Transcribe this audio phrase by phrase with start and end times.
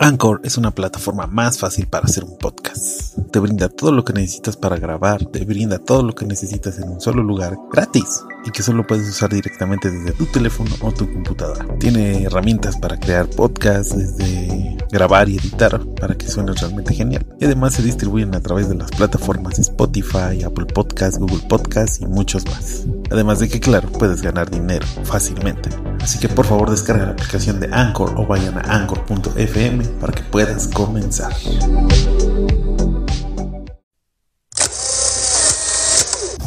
[0.00, 3.16] Anchor es una plataforma más fácil para hacer un podcast.
[3.30, 6.88] Te brinda todo lo que necesitas para grabar, te brinda todo lo que necesitas en
[6.88, 11.10] un solo lugar gratis y que solo puedes usar directamente desde tu teléfono o tu
[11.12, 11.66] computadora.
[11.78, 17.26] Tiene herramientas para crear podcasts, desde grabar y editar para que suene realmente genial.
[17.40, 22.06] Y además se distribuyen a través de las plataformas Spotify, Apple Podcasts, Google Podcasts y
[22.06, 22.84] muchos más.
[23.10, 25.70] Además de que claro, puedes ganar dinero fácilmente.
[26.04, 30.22] Así que por favor descarga la aplicación de Anchor o vayan a anchor.fm para que
[30.24, 31.32] puedas comenzar.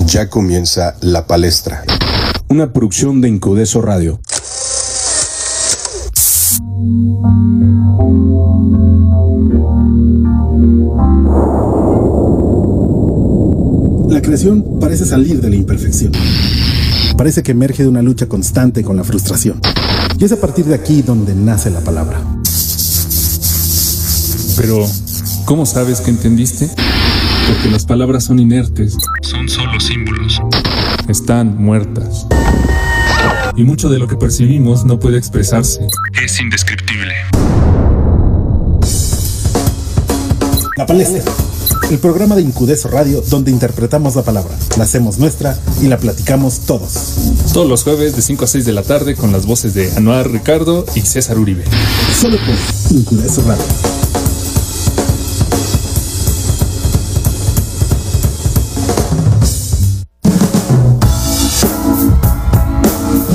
[0.06, 1.84] Ya comienza La Palestra.
[2.50, 4.20] Una producción de Incudeso Radio.
[14.08, 16.12] La creación parece salir de la imperfección.
[17.18, 19.60] Parece que emerge de una lucha constante con la frustración.
[20.20, 22.22] Y es a partir de aquí donde nace la palabra.
[24.56, 24.86] Pero,
[25.46, 26.70] ¿cómo sabes que entendiste?
[27.48, 28.96] Porque las palabras son inertes.
[29.22, 30.40] Son solo símbolos.
[31.08, 32.28] Están muertas.
[33.56, 35.88] Y mucho de lo que percibimos no puede expresarse.
[36.24, 37.16] Es indescriptible.
[40.76, 41.24] La palestra.
[41.90, 46.60] El programa de Incudeso Radio donde interpretamos la palabra, la hacemos nuestra y la platicamos
[46.60, 47.16] todos.
[47.54, 50.30] Todos los jueves de 5 a 6 de la tarde con las voces de Anuar
[50.30, 51.64] Ricardo y César Uribe.
[52.20, 53.97] Solo por Incudeso Radio.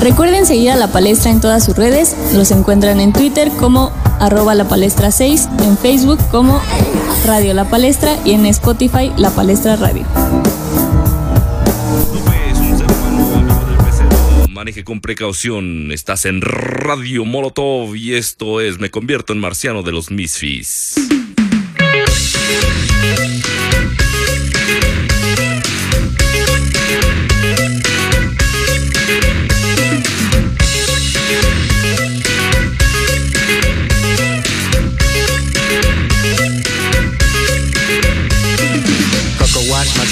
[0.03, 2.13] Recuerden seguir a La Palestra en todas sus redes.
[2.33, 6.61] Los encuentran en Twitter como arroba la palestra 6, en Facebook como
[7.25, 10.05] Radio La Palestra y en Spotify La Palestra Radio.
[14.49, 19.93] Maneje con precaución, estás en Radio Molotov y esto es Me convierto en marciano de
[19.93, 20.95] los Misfits.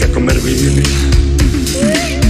[0.00, 2.27] A comer Billy.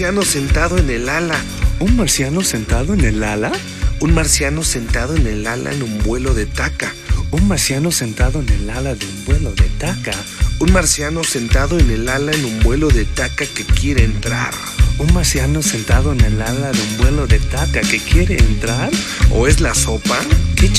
[0.00, 1.38] Marciano sentado en el ala.
[1.78, 3.52] ¿Un marciano sentado en el ala?
[4.00, 6.94] Un marciano sentado en el ala en un vuelo de taca.
[7.32, 10.12] Un marciano sentado en el ala de un vuelo de taca.
[10.58, 14.54] Un marciano sentado en el ala en un vuelo de taca que quiere entrar.
[14.96, 18.90] ¿Un marciano sentado en el ala de un vuelo de taca que quiere entrar?
[19.30, 20.18] ¿O es la sopa?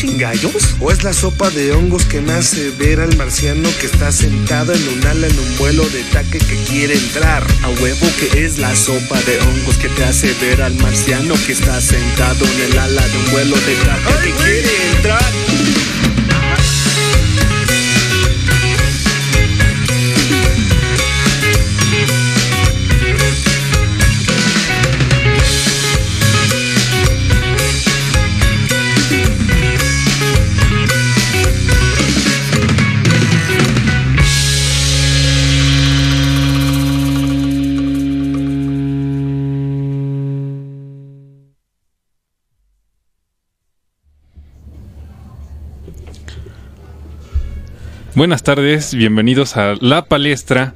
[0.02, 0.78] ¿Qué chingallos?
[0.80, 4.74] ¿O es la sopa de hongos que me hace ver al marciano que está sentado
[4.74, 7.46] en un ala en un vuelo de taca que quiere entrar?
[7.62, 11.52] A huevo que es la sopa de hongos que te hace ver al marciano que
[11.52, 14.81] está sentado en el ala de un vuelo de taca que quiere
[48.14, 50.74] Buenas tardes, bienvenidos a La Palestra.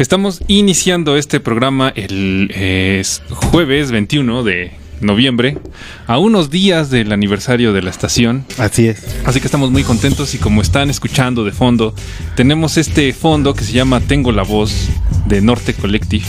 [0.00, 5.58] Estamos iniciando este programa el eh, jueves 21 de noviembre,
[6.06, 8.44] a unos días del aniversario de la estación.
[8.58, 9.04] Así es.
[9.24, 11.94] Así que estamos muy contentos y como están escuchando de fondo,
[12.36, 14.88] tenemos este fondo que se llama Tengo la voz
[15.26, 16.24] de Norte Collective.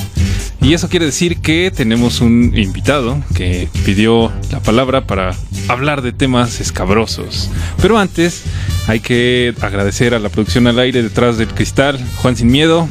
[0.61, 5.35] Y eso quiere decir que tenemos un invitado que pidió la palabra para
[5.67, 7.51] hablar de temas escabrosos.
[7.81, 8.41] Pero antes
[8.87, 12.89] hay que agradecer a la producción al aire detrás del cristal, Juan Sin Miedo.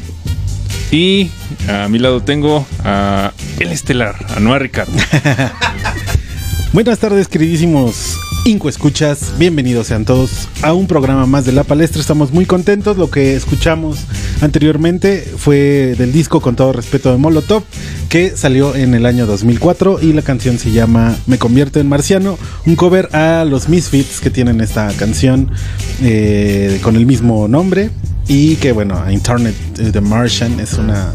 [0.92, 1.30] Y
[1.68, 4.92] a mi lado tengo a El Estelar, a Noah Ricardo.
[6.72, 9.32] Buenas tardes, queridísimos Inco Escuchas.
[9.38, 12.00] Bienvenidos sean todos a un programa más de La Palestra.
[12.00, 12.98] Estamos muy contentos.
[12.98, 14.00] Lo que escuchamos
[14.40, 17.62] anteriormente fue del disco Con todo respeto de Molotov,
[18.08, 22.38] que salió en el año 2004 y la canción se llama Me convierto en marciano,
[22.66, 25.50] un cover a los Misfits que tienen esta canción
[26.02, 27.90] eh, con el mismo nombre
[28.26, 31.12] y que bueno, Internet eh, The Martian es una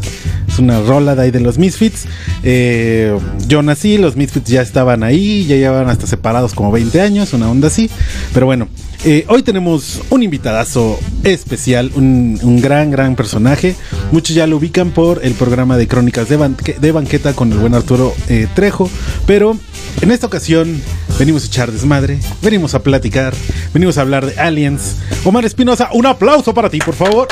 [0.50, 2.06] es una rola de ahí de los Misfits.
[2.42, 3.16] Eh,
[3.46, 7.48] yo nací, los Misfits ya estaban ahí, ya llevaban hasta separados como 20 años, una
[7.50, 7.88] onda así.
[8.34, 8.68] Pero bueno,
[9.04, 13.76] eh, hoy tenemos un invitadazo especial, un, gran, gran personaje.
[14.10, 18.12] Muchos ya lo ubican por el programa de crónicas de banqueta con el buen Arturo
[18.28, 18.90] eh, Trejo.
[19.26, 19.56] Pero
[20.02, 20.80] en esta ocasión
[21.18, 23.34] venimos a echar desmadre, venimos a platicar,
[23.72, 24.96] venimos a hablar de aliens.
[25.24, 27.28] Omar Espinosa, un aplauso para ti, por favor.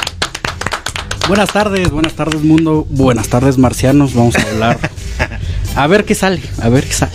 [1.28, 4.78] Buenas tardes, buenas tardes mundo, buenas tardes marcianos, vamos a hablar.
[5.76, 7.12] A ver qué sale, a ver qué sale.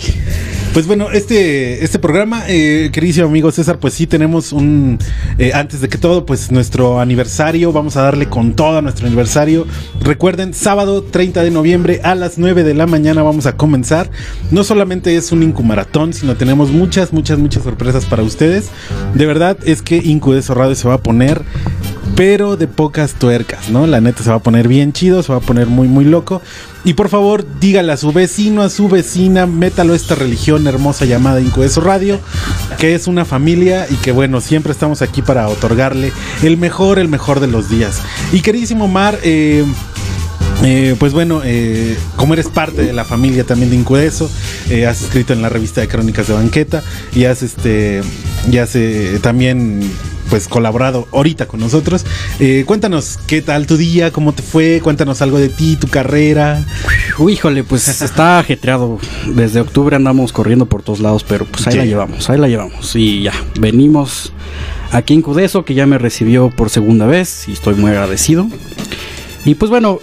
[0.72, 4.98] Pues bueno, este, este programa, eh, queridísimo amigo César, pues sí tenemos un,
[5.38, 9.06] eh, antes de que todo, pues nuestro aniversario, vamos a darle con todo a nuestro
[9.06, 9.66] aniversario.
[10.00, 14.10] Recuerden, sábado 30 de noviembre a las 9 de la mañana vamos a comenzar.
[14.50, 18.70] No solamente es un Incumaratón, sino tenemos muchas, muchas, muchas sorpresas para ustedes.
[19.14, 21.42] De verdad es que Incu de Radio se va a poner
[22.16, 23.86] pero de pocas tuercas, ¿no?
[23.86, 26.42] La neta se va a poner bien chido, se va a poner muy, muy loco.
[26.84, 31.06] Y por favor, dígale a su vecino, a su vecina, métalo a esta religión hermosa
[31.06, 32.20] llamada Incueso Radio,
[32.78, 36.12] que es una familia y que bueno, siempre estamos aquí para otorgarle
[36.42, 38.00] el mejor, el mejor de los días.
[38.32, 39.64] Y queridísimo Mar, eh,
[40.62, 44.30] eh, pues bueno, eh, como eres parte de la familia también de Incueso,
[44.70, 46.82] eh, has escrito en la revista de Crónicas de Banqueta
[47.14, 48.02] y has este,
[48.50, 48.76] y has
[49.20, 49.80] también
[50.30, 52.04] pues colaborado ahorita con nosotros.
[52.40, 56.64] Eh, cuéntanos qué tal tu día, cómo te fue, cuéntanos algo de ti, tu carrera.
[57.18, 58.98] Uy, híjole, pues está ajetreado.
[59.26, 62.94] Desde octubre andamos corriendo por todos lados, pero pues ahí la llevamos, ahí la llevamos.
[62.96, 64.32] Y ya, venimos
[64.92, 68.46] aquí en Cudeso, que ya me recibió por segunda vez y estoy muy agradecido.
[69.44, 70.00] Y pues bueno,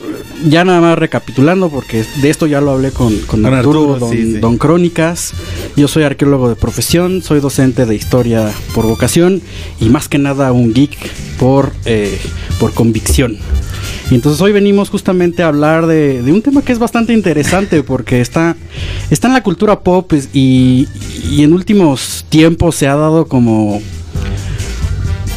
[0.48, 4.00] ya nada más recapitulando, porque de esto ya lo hablé con, con Con Arturo, Arturo,
[4.00, 4.40] don, sí, sí.
[4.40, 5.34] don Crónicas.
[5.76, 9.42] Yo soy arqueólogo de profesión, soy docente de historia por vocación
[9.80, 10.96] y más que nada un geek
[11.40, 12.20] por, eh,
[12.60, 13.38] por convicción.
[14.12, 17.82] Y entonces hoy venimos justamente a hablar de, de un tema que es bastante interesante
[17.82, 18.58] porque está,
[19.10, 20.88] está en la cultura pop pues, y,
[21.30, 23.82] y en últimos tiempos se ha dado como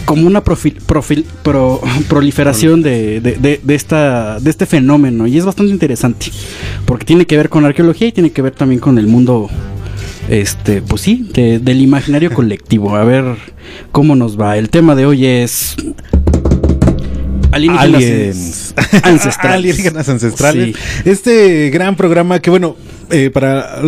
[0.05, 5.39] como una profil- profil- pro- proliferación de, de- de- de esta, de este fenómeno y
[5.39, 6.27] es bastante interesante
[6.85, 9.49] porque tiene que ver con arqueología y tiene que ver también con el mundo
[10.29, 13.25] este pues sí de- del imaginario colectivo a ver
[13.93, 15.77] cómo nos va el tema de hoy es
[17.53, 18.75] alienígenas Aliens.
[19.05, 20.77] ancestrales Alienígenas ancestrales.
[20.77, 21.11] Sí.
[21.11, 22.77] Este gran programa que, bueno,
[23.11, 23.81] eh, para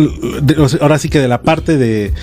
[0.81, 2.13] ahora sí que de la parte de,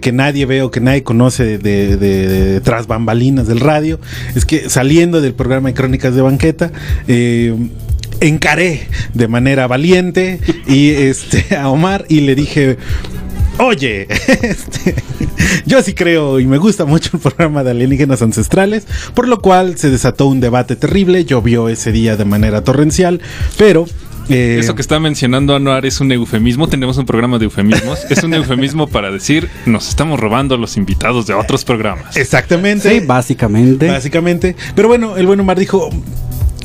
[0.00, 3.98] que nadie ve o que nadie conoce de tras bambalinas del radio,
[4.34, 6.72] es que saliendo del programa de Crónicas de Banqueta,
[7.06, 7.54] eh,
[8.20, 12.78] encaré de manera valiente y este a Omar y le dije
[13.60, 14.06] Oye,
[14.42, 14.94] este,
[15.66, 19.76] yo sí creo y me gusta mucho el programa de alienígenas ancestrales, por lo cual
[19.76, 23.20] se desató un debate terrible, llovió ese día de manera torrencial,
[23.56, 23.86] pero
[24.28, 26.68] Eh, Eso que está mencionando Anuar es un eufemismo.
[26.68, 28.00] Tenemos un programa de eufemismos.
[28.10, 32.16] es un eufemismo para decir nos estamos robando a los invitados de otros programas.
[32.16, 32.90] Exactamente.
[33.00, 33.86] Sí, básicamente.
[33.88, 34.56] Básicamente.
[34.74, 35.90] Pero bueno, el buen Omar dijo.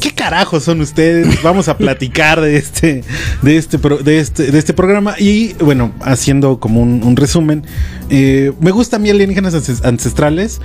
[0.04, 1.42] ¿Qué carajos son ustedes?
[1.44, 3.06] Vamos a platicar de este,
[3.42, 5.16] de este, de este, de este programa.
[5.18, 7.64] Y bueno, haciendo como un, resumen,
[8.10, 10.60] eh, me gusta a mí alienígenas ances- ancestrales,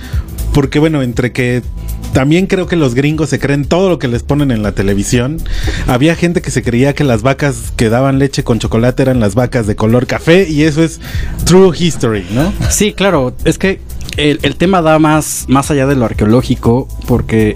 [0.53, 1.61] porque bueno, entre que
[2.11, 5.37] también creo que los gringos se creen todo lo que les ponen en la televisión.
[5.87, 9.35] Había gente que se creía que las vacas que daban leche con chocolate eran las
[9.35, 10.99] vacas de color café, y eso es
[11.45, 12.51] true history, ¿no?
[12.69, 13.79] Sí, claro, es que
[14.17, 17.55] el, el tema da más, más allá de lo arqueológico, porque,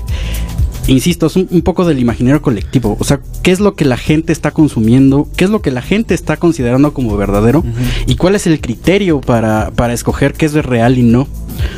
[0.87, 2.97] insisto, es un, un poco del imaginario colectivo.
[2.99, 5.27] O sea, ¿qué es lo que la gente está consumiendo?
[5.35, 7.63] ¿Qué es lo que la gente está considerando como verdadero?
[8.07, 11.27] ¿Y cuál es el criterio para, para escoger qué es real y no?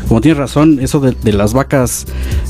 [0.07, 2.05] Como tienes razón, eso de, de las vacas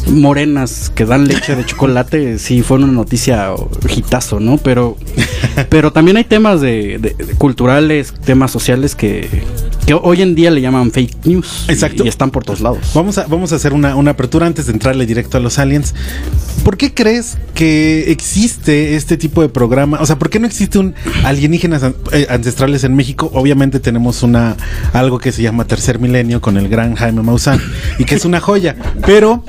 [0.07, 3.51] morenas que dan leche de chocolate, sí fue una noticia
[3.95, 4.57] hitazo, ¿no?
[4.57, 4.95] Pero,
[5.69, 9.27] pero también hay temas de, de- de culturales, temas sociales que,
[9.85, 11.65] que hoy en día le llaman fake news.
[11.67, 12.03] Exacto.
[12.03, 12.91] Y, y están por todos lados.
[12.93, 15.93] Vamos a, vamos a hacer una, una apertura antes de entrarle directo a los aliens.
[16.63, 19.99] ¿Por qué crees que existe este tipo de programa?
[20.01, 23.29] O sea, ¿por qué no existe un alienígenas eh, ancestrales en México?
[23.33, 24.57] Obviamente tenemos una
[24.93, 27.61] algo que se llama Tercer Milenio con el gran Jaime Maussan
[27.99, 28.75] y que es una joya.
[29.05, 29.43] Pero,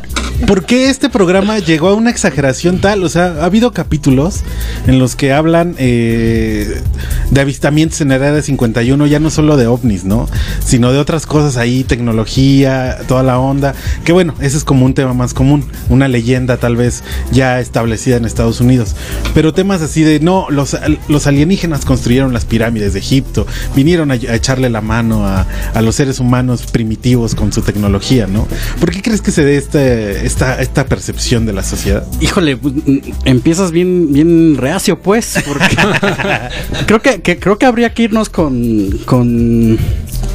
[0.47, 3.03] ¿por qué este programa llegó a una exageración tal?
[3.05, 4.43] O sea, ha habido capítulos
[4.87, 6.83] en los que hablan eh,
[7.31, 10.26] de avistamientos en la edad de 51, ya no solo de ovnis, ¿no?
[10.65, 13.75] Sino de otras cosas ahí, tecnología, toda la onda.
[14.05, 18.17] Que bueno, ese es como un tema más común, una leyenda tal vez ya establecida
[18.17, 18.95] en Estados Unidos.
[19.35, 20.77] Pero temas así de, no, los,
[21.09, 25.83] los alienígenas construyeron las pirámides de Egipto, vinieron a, a echarle la mano a, a
[25.83, 28.47] los seres humanos primitivos con su tecnología, ¿no?
[28.81, 32.07] ¿Por qué crees que se dé este, esta, esta percepción de la sociedad?
[32.21, 35.77] Híjole, pues, mm, empiezas bien, bien reacio, pues, porque
[36.87, 39.79] creo que, que- creo que habría que irnos con, con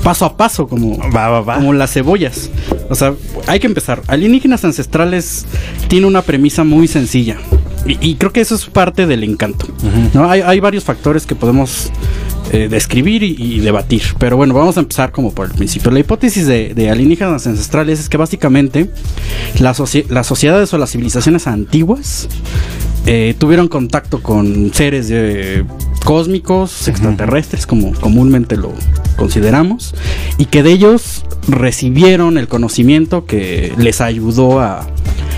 [0.03, 1.55] paso a paso, como, Va, va, va.
[1.55, 2.49] como las cebollas.
[2.89, 3.13] O sea,
[3.47, 4.01] hay que empezar.
[4.07, 5.45] Alienígenas ancestrales
[5.87, 7.37] tiene una premisa muy sencilla.
[7.85, 9.67] Y, y creo que eso es parte del encanto.
[10.13, 10.29] ¿no?
[10.29, 11.91] hay, hay varios factores que podemos
[12.51, 14.03] eh, describir y, y debatir.
[14.19, 15.89] Pero bueno, vamos a empezar como por el principio.
[15.91, 18.89] La hipótesis de, de alienígenas ancestrales es que básicamente
[19.59, 22.27] las sociedades o las civilizaciones antiguas
[23.05, 25.65] eh, tuvieron contacto con seres de-
[26.03, 28.73] cósmicos, extraterrestres, como comúnmente lo
[29.17, 29.93] consideramos,
[30.37, 34.87] y que de ellos recibieron el conocimiento que les ayudó a,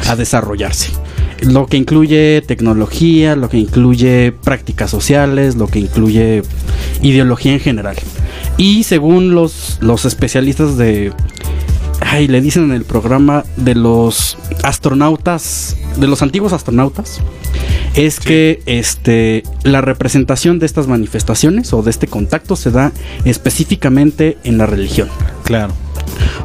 [0.07, 0.91] a desarrollarse.
[1.41, 6.43] Lo que incluye tecnología, lo que incluye prácticas sociales, lo que incluye
[7.01, 7.97] ideología en general.
[8.55, 11.11] Y según los, los especialistas de,
[12.01, 17.21] ay, le dicen en el programa de los astronautas, de los antiguos astronautas,
[17.95, 22.91] es que este la representación de estas manifestaciones o de este contacto se da
[23.25, 25.09] específicamente en la religión.
[25.43, 25.73] Claro.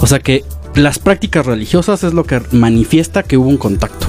[0.00, 4.07] O sea que las prácticas religiosas es lo que manifiesta que hubo un contacto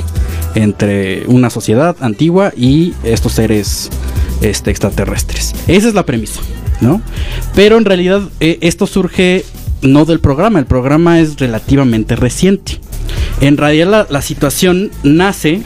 [0.56, 3.90] entre una sociedad antigua y estos seres
[4.42, 5.56] este, extraterrestres.
[5.68, 6.42] Esa es la premisa,
[6.82, 7.02] ¿no?
[7.56, 9.46] Pero en realidad eh, esto surge
[9.82, 12.80] no del programa, el programa es relativamente reciente.
[13.42, 15.62] En realidad la, la situación nace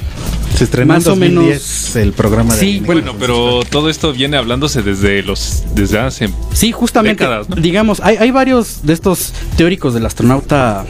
[0.55, 3.89] Se estrenó Más en o menos- 2010 el programa de Sí, alienígenas Bueno, pero todo
[3.89, 7.24] esto viene hablándose desde los desde hace Sí, justamente.
[7.24, 7.55] décadas, ¿no?
[7.55, 10.86] Digamos, hay, hay varios de estos teóricos del astronauta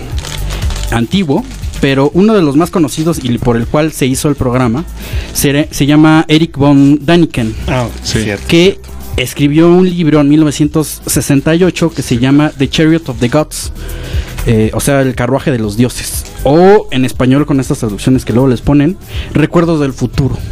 [0.91, 1.43] antiguo,
[1.81, 4.83] pero uno de los más conocidos y por el cual se hizo el programa
[5.33, 8.21] se, se llama Eric von Daniken, Ah, Sí.
[8.23, 8.45] cierto.
[8.47, 8.79] que
[9.17, 13.71] escribió un libro en 1968 que se llama The Chariot of the Gods,
[14.45, 16.25] eh, o sea, el carruaje de los dioses.
[16.43, 18.97] O en español con estas traducciones que luego les ponen,
[19.33, 20.37] Recuerdos del futuro.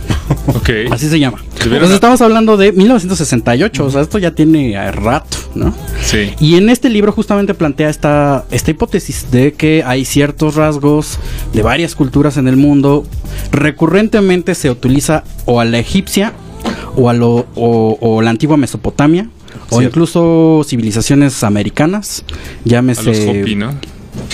[0.47, 0.69] Ok.
[0.91, 1.39] Así se llama.
[1.63, 5.75] Entonces estamos hablando de 1968, o sea, esto ya tiene rato, ¿no?
[6.01, 6.31] Sí.
[6.39, 11.19] Y en este libro justamente plantea esta, esta hipótesis de que hay ciertos rasgos
[11.53, 13.05] de varias culturas en el mundo.
[13.51, 16.33] Recurrentemente se utiliza o a la egipcia
[16.95, 19.29] o a lo, o, o la antigua Mesopotamia.
[19.69, 19.83] O Cierto.
[19.83, 22.33] incluso civilizaciones americanas, A
[22.65, 23.73] llámese los Hopi, ¿no?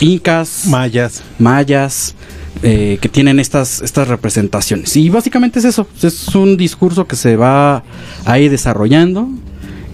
[0.01, 1.23] incas, Mayas.
[1.39, 2.15] mayas,
[2.63, 4.95] eh, que tienen estas, estas representaciones.
[4.95, 7.83] Y básicamente es eso, es un discurso que se va
[8.25, 9.27] ahí desarrollando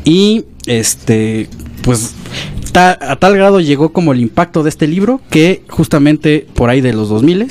[0.06, 1.50] y este,
[1.84, 2.14] pues
[2.72, 6.80] ta- a tal grado llegó como el impacto de este libro que justamente por ahí
[6.82, 7.48] de los 2000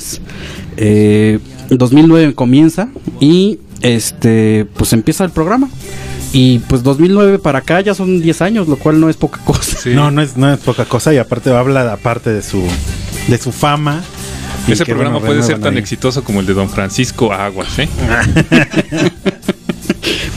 [0.77, 1.39] eh,
[1.69, 2.89] 2009 comienza
[3.19, 5.69] y este, pues empieza el programa.
[6.35, 9.77] Y pues 2009 para acá ya son 10 años, lo cual no es poca cosa.
[9.77, 9.91] Sí.
[9.93, 12.63] No, no es, no es poca cosa y aparte habla de- aparte de su
[13.27, 14.01] de su fama.
[14.67, 15.79] Ese programa bueno, puede ser tan ahí.
[15.79, 17.87] exitoso como el de Don Francisco Aguas, ¿eh?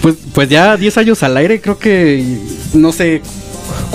[0.02, 2.38] Pues, pues ya 10 años al aire, creo que
[2.74, 3.22] no sé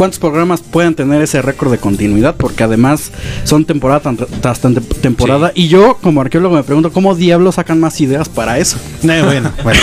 [0.01, 3.11] cuántos programas puedan tener ese récord de continuidad, porque además
[3.43, 4.01] son temporada
[4.41, 4.59] tras
[4.99, 5.51] temporada.
[5.53, 8.77] Y yo, como arqueólogo, me pregunto cómo diablos sacan más ideas para eso.
[9.03, 9.79] Eh, bueno, bueno.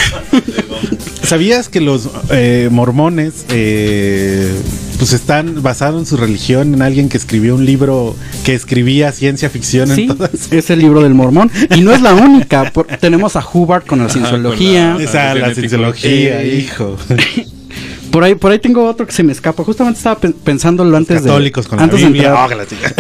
[1.23, 4.53] ¿Sabías que los eh, mormones eh,
[4.99, 9.89] pues están basaron su religión en alguien que escribió un libro que escribía ciencia ficción
[9.89, 10.51] Sí, en todas?
[10.51, 11.49] es el libro del mormón.
[11.77, 12.73] Y no es la única.
[12.73, 14.95] por- tenemos a Hubbard con la cienciología.
[14.95, 16.97] con Esa, la cienciología, Eh, hijo.
[18.11, 19.63] Por ahí, por ahí tengo otro que se me escapa.
[19.65, 21.29] Justamente estaba pen- pensándolo antes de.
[21.29, 22.35] Católicos con antes la Biblia.
[22.45, 22.95] Oh, la chica.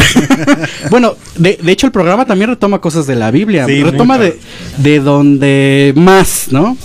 [0.91, 4.39] Bueno, de, de hecho el programa también retoma cosas de la Biblia, Sí, retoma de,
[4.79, 6.77] de donde más, ¿no?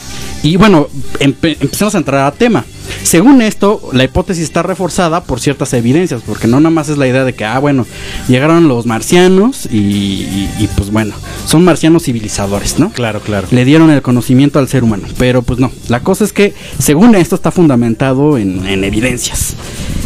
[0.41, 0.87] Y bueno,
[1.19, 2.65] empe- empecemos a entrar a tema.
[3.01, 7.07] Según esto, la hipótesis está reforzada por ciertas evidencias, porque no nada más es la
[7.07, 7.85] idea de que, ah, bueno,
[8.27, 12.91] llegaron los marcianos y, y- y, pues bueno, son marcianos civilizadores, ¿no?
[12.91, 13.47] Claro, claro.
[13.51, 17.15] Le dieron el conocimiento al ser humano, pero pues no, la cosa es que según
[17.15, 19.55] esto está fundamentado en, en evidencias.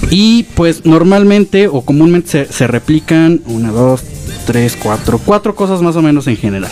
[0.09, 4.01] Y pues normalmente o comúnmente se, se replican una, dos,
[4.45, 6.71] tres, cuatro, cuatro cosas más o menos en general.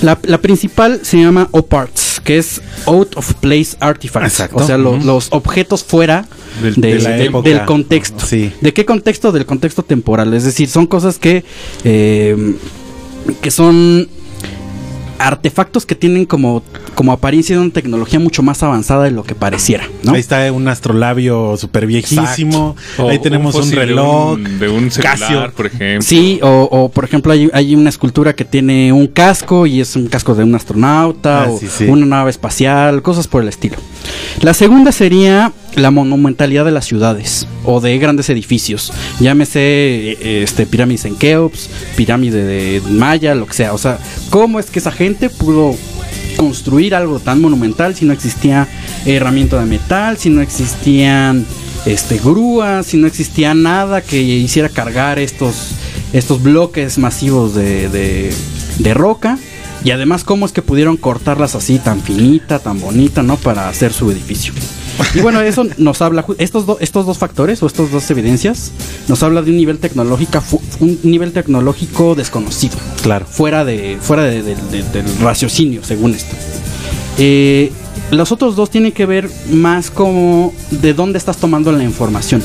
[0.00, 4.28] La, la principal se llama OPARTS, que es Out of Place Artifacts.
[4.34, 4.56] Exacto.
[4.58, 6.26] O sea, lo- los objetos fuera
[6.62, 8.24] de- de del contexto.
[8.24, 8.52] Sí.
[8.60, 9.32] ¿De qué contexto?
[9.32, 10.32] Del contexto temporal.
[10.34, 11.44] Es decir, son cosas que,
[11.84, 12.54] eh,
[13.40, 14.08] que son
[15.26, 16.62] artefactos que tienen como,
[16.94, 19.88] como apariencia de una tecnología mucho más avanzada de lo que pareciera.
[20.02, 20.12] ¿no?
[20.12, 22.76] Ahí está un astrolabio súper viejísimo.
[23.08, 24.32] Ahí tenemos un, fósil de reloj.
[24.34, 25.52] un- De un, celular, Casio.
[25.56, 26.02] por ejemplo.
[26.02, 29.96] Sí, o, o, por ejemplo hay, hay una escultura que tiene un casco y es
[29.96, 31.84] un casco de un astronauta Ah, o sí, sí.
[31.84, 33.76] una nave espacial, cosas por el estilo.
[34.40, 38.92] La segunda sería la monumentalidad de las ciudades o de grandes edificios.
[39.20, 43.72] Llámese eh, este pirámides en Keops, pirámide de Maya, lo que sea.
[43.72, 43.98] O sea,
[44.30, 45.76] ¿cómo es que esa gente pudo
[46.36, 48.68] construir algo tan monumental si no existía
[49.06, 51.46] herramienta de metal, si no existían
[51.86, 55.72] este grúas, si no existía nada que hiciera cargar estos
[56.12, 58.32] estos bloques masivos de, de,
[58.78, 59.38] de roca
[59.84, 63.36] y además cómo es que pudieron cortarlas así tan finita, tan bonita, ¿no?
[63.36, 64.52] Para hacer su edificio.
[65.14, 68.72] Y bueno, eso nos habla, estos, do- estos dos factores o estas dos evidencias,
[69.08, 70.42] nos habla de un nivel tecnológico,
[70.80, 72.76] un nivel tecnológico desconocido.
[73.02, 73.26] Claro.
[73.26, 76.34] fuera de fuera de- de- de- del raciocinio según esto.
[77.18, 77.72] Eh,
[78.10, 82.42] los otros dos tienen que ver más como de dónde estás tomando la información.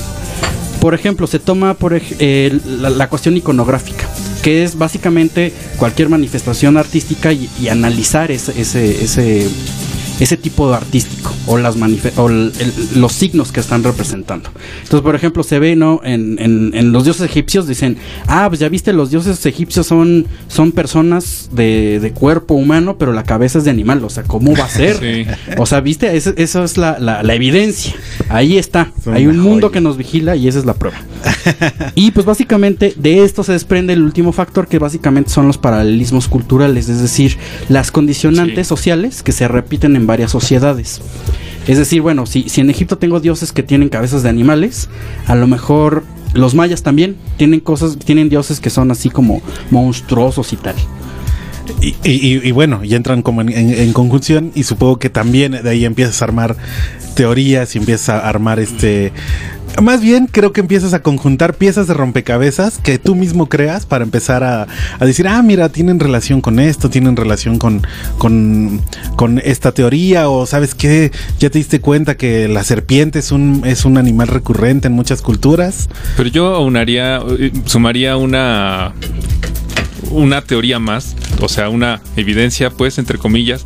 [0.82, 4.08] Por ejemplo se toma por eh, la, la cuestión iconográfica
[4.44, 9.48] que es básicamente cualquier manifestación artística y, y analizar ese, ese, ese,
[10.20, 11.76] ese tipo de artístico o, las
[12.18, 14.50] o el- el- los signos que están representando.
[14.84, 16.02] Entonces, por ejemplo, se ve, ¿no?
[16.04, 20.26] En, en- en los dioses egipcios dicen, ah, pues ya viste, los dioses egipcios son,
[20.48, 24.04] son personas de, de cuerpo humano, pero la cabeza es de animal.
[24.04, 24.98] O sea, ¿cómo va a ser?
[25.08, 25.26] Sí.
[25.58, 27.94] O sea, viste, eso es la, la- la evidencia.
[28.30, 28.92] Ahí está.
[29.04, 29.74] Son Hay un mundo joya.
[29.74, 30.98] que nos vigila y esa es la prueba.
[31.96, 36.28] y pues básicamente de esto se desprende el último factor que básicamente son los paralelismos
[36.28, 37.38] culturales, es decir,
[37.70, 38.70] las condicionantes Sí.
[38.70, 41.02] sociales que se repiten en varias sociedades.
[41.68, 44.90] Es decir, bueno, si, en Egipto tengo dioses que tienen cabezas de animales,
[45.28, 50.54] a lo mejor los mayas también tienen cosas, tienen dioses que son así como monstruosos
[50.54, 50.76] y tal.
[51.82, 55.70] Y, y- y- bueno, y entran como en- en conjunción y supongo que también de
[55.70, 56.56] ahí empiezas a armar
[57.16, 59.12] teorías y empiezas a armar este...
[59.82, 64.04] Más bien creo que empiezas a conjuntar piezas de rompecabezas que tú mismo creas para
[64.04, 64.68] empezar a,
[65.00, 67.86] a decir, ah, mira, tienen relación con esto, tienen relación con,
[68.18, 68.82] con,
[69.16, 73.62] con esta teoría o sabes qué, ya te diste cuenta que la serpiente es un,
[73.66, 75.90] es un animal recurrente en muchas culturas.
[76.16, 78.94] Pero yo aunaría, eh, sumaría una
[80.12, 83.66] una teoría más, o sea, una evidencia, pues, entre comillas,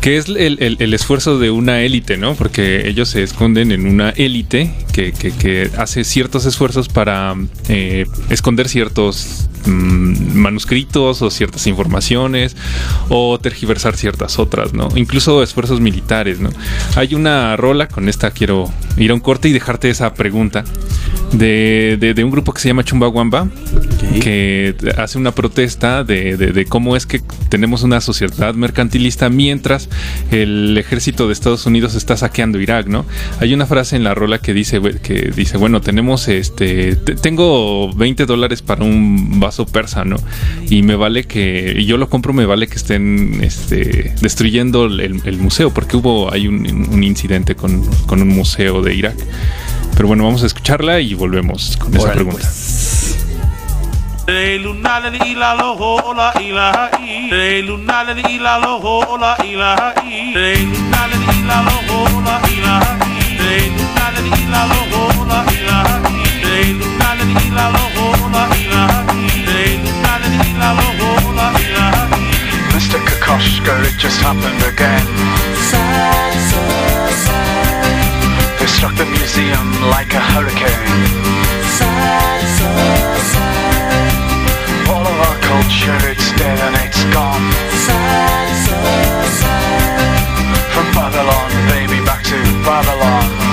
[0.00, 2.34] que es el, el- esfuerzo de una élite, ¿no?
[2.34, 7.34] Porque ellos se esconden en una élite que, que- que hace ciertos esfuerzos para
[7.68, 12.56] eh, esconder ciertos mm, manuscritos o ciertas informaciones
[13.08, 14.88] o tergiversar ciertas otras, ¿no?
[14.96, 16.50] Incluso esfuerzos militares, ¿no?
[16.96, 20.64] Hay una rola, con esta quiero ir a un corte y dejarte esa pregunta,
[21.32, 23.48] de, de- de un grupo que se llama Chumbawamba,
[24.20, 29.88] que hace una protesta de, de- cómo es que tenemos una sociedad mercantilista mientras
[30.30, 33.04] el ejército de Estados Unidos está saqueando Irak, ¿no?
[33.40, 37.92] Hay una frase en la rola que dice, que dice bueno, tenemos este, te- tengo
[37.94, 40.16] 20 dólares para un vaso persa, ¿no?
[40.68, 45.38] Y me vale que, yo lo compro, me vale que estén este, destruyendo el, el
[45.38, 49.16] museo, porque hubo, hay un, un incidente con, con un museo de Irak.
[49.96, 52.46] Pero bueno, vamos a escucharla y volvemos con esa pregunta.
[66.02, 66.15] pues.
[72.74, 72.98] Mr.
[73.06, 75.06] Kokoschka, it just happened again.
[78.58, 80.90] They struck the museum like a hurricane.
[84.90, 87.46] All of our culture, it's dead and it's gone.
[90.74, 93.45] From Babylon, baby, back to Babylon.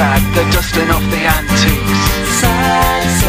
[0.00, 2.00] Baghdad, they're dusting off the antiques.
[2.40, 3.28] Sad, so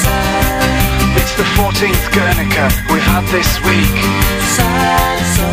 [0.00, 1.20] sad.
[1.20, 3.98] It's the 14th Guernica we've had this week.
[4.56, 5.44] Sad, so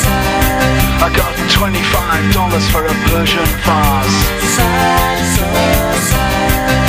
[0.00, 1.04] sad.
[1.04, 4.18] I got $25 for a Persian vase.
[4.56, 5.44] Sad, so
[6.08, 6.80] sad.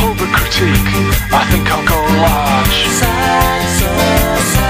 [0.00, 0.92] Hold the critique,
[1.32, 2.78] I think I'll go large.
[3.00, 3.88] Sad, so
[4.52, 4.65] sad.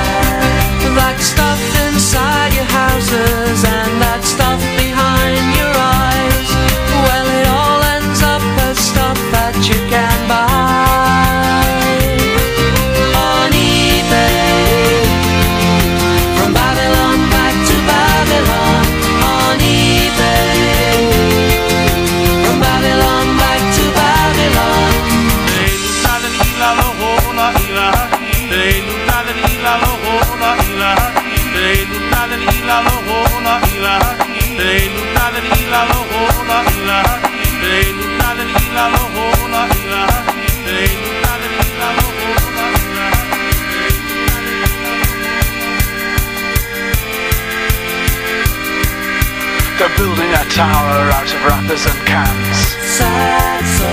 [50.56, 52.56] Tower out of wrappers and cans.
[52.80, 53.92] Sad, so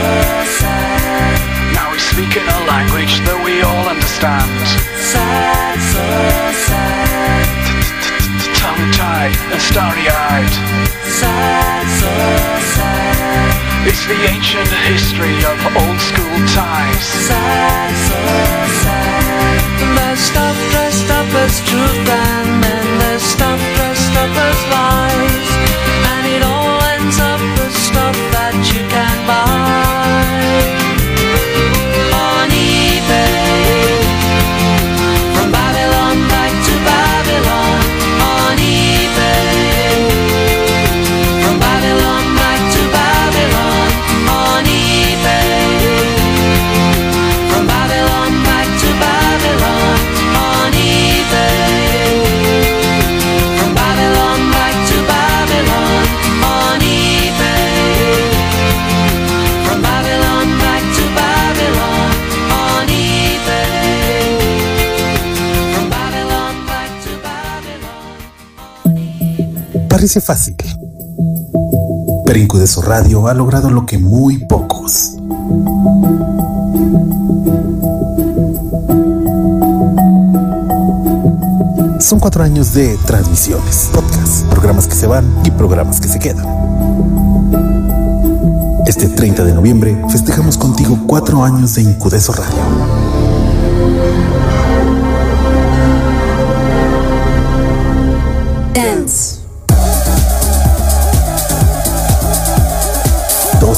[0.64, 1.36] sad.
[1.76, 4.48] Now we speak in a language that we all understand.
[4.96, 6.00] Sad, so
[6.64, 7.44] sad.
[8.56, 10.56] Tongue-tied and starry-eyed.
[11.04, 12.12] Sad, so
[12.80, 13.84] sad.
[13.84, 17.04] It's the ancient history of old school ties.
[17.28, 18.20] Sad, so
[18.88, 19.44] sad.
[20.00, 24.60] There's stuff dressed up as truth and then there's stuff dressed up as
[70.04, 70.58] Parece fácil.
[72.26, 75.16] Pero Incudeso Radio ha logrado lo que muy pocos.
[82.02, 86.48] Son cuatro años de transmisiones, podcasts, programas que se van y programas que se quedan.
[88.86, 92.60] Este 30 de noviembre festejamos contigo cuatro años de Incudeso Radio.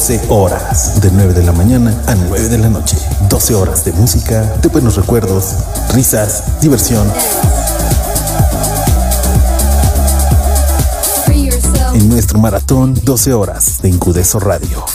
[0.07, 2.95] 12 horas, de 9 de la mañana a 9 de la noche.
[3.27, 5.55] 12 horas de música, de buenos recuerdos,
[5.95, 7.11] risas, diversión.
[11.95, 14.85] En nuestro maratón, 12 horas de Incudeso Radio.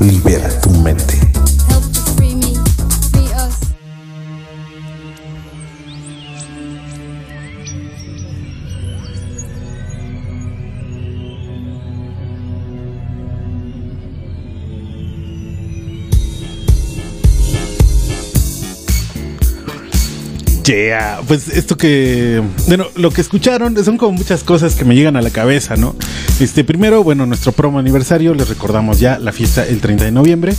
[0.00, 1.15] Libera tu mente.
[20.66, 25.14] Yeah, pues esto que, bueno, lo que escucharon son como muchas cosas que me llegan
[25.14, 25.94] a la cabeza, ¿no?
[26.40, 30.54] Este, primero, bueno, nuestro promo aniversario, les recordamos ya la fiesta el 30 de noviembre.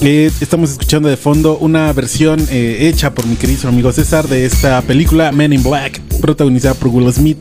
[0.00, 4.44] Eh, estamos escuchando de fondo una versión eh, hecha por mi querido amigo César de
[4.44, 7.38] esta película Men in Black, protagonizada por Will Smith,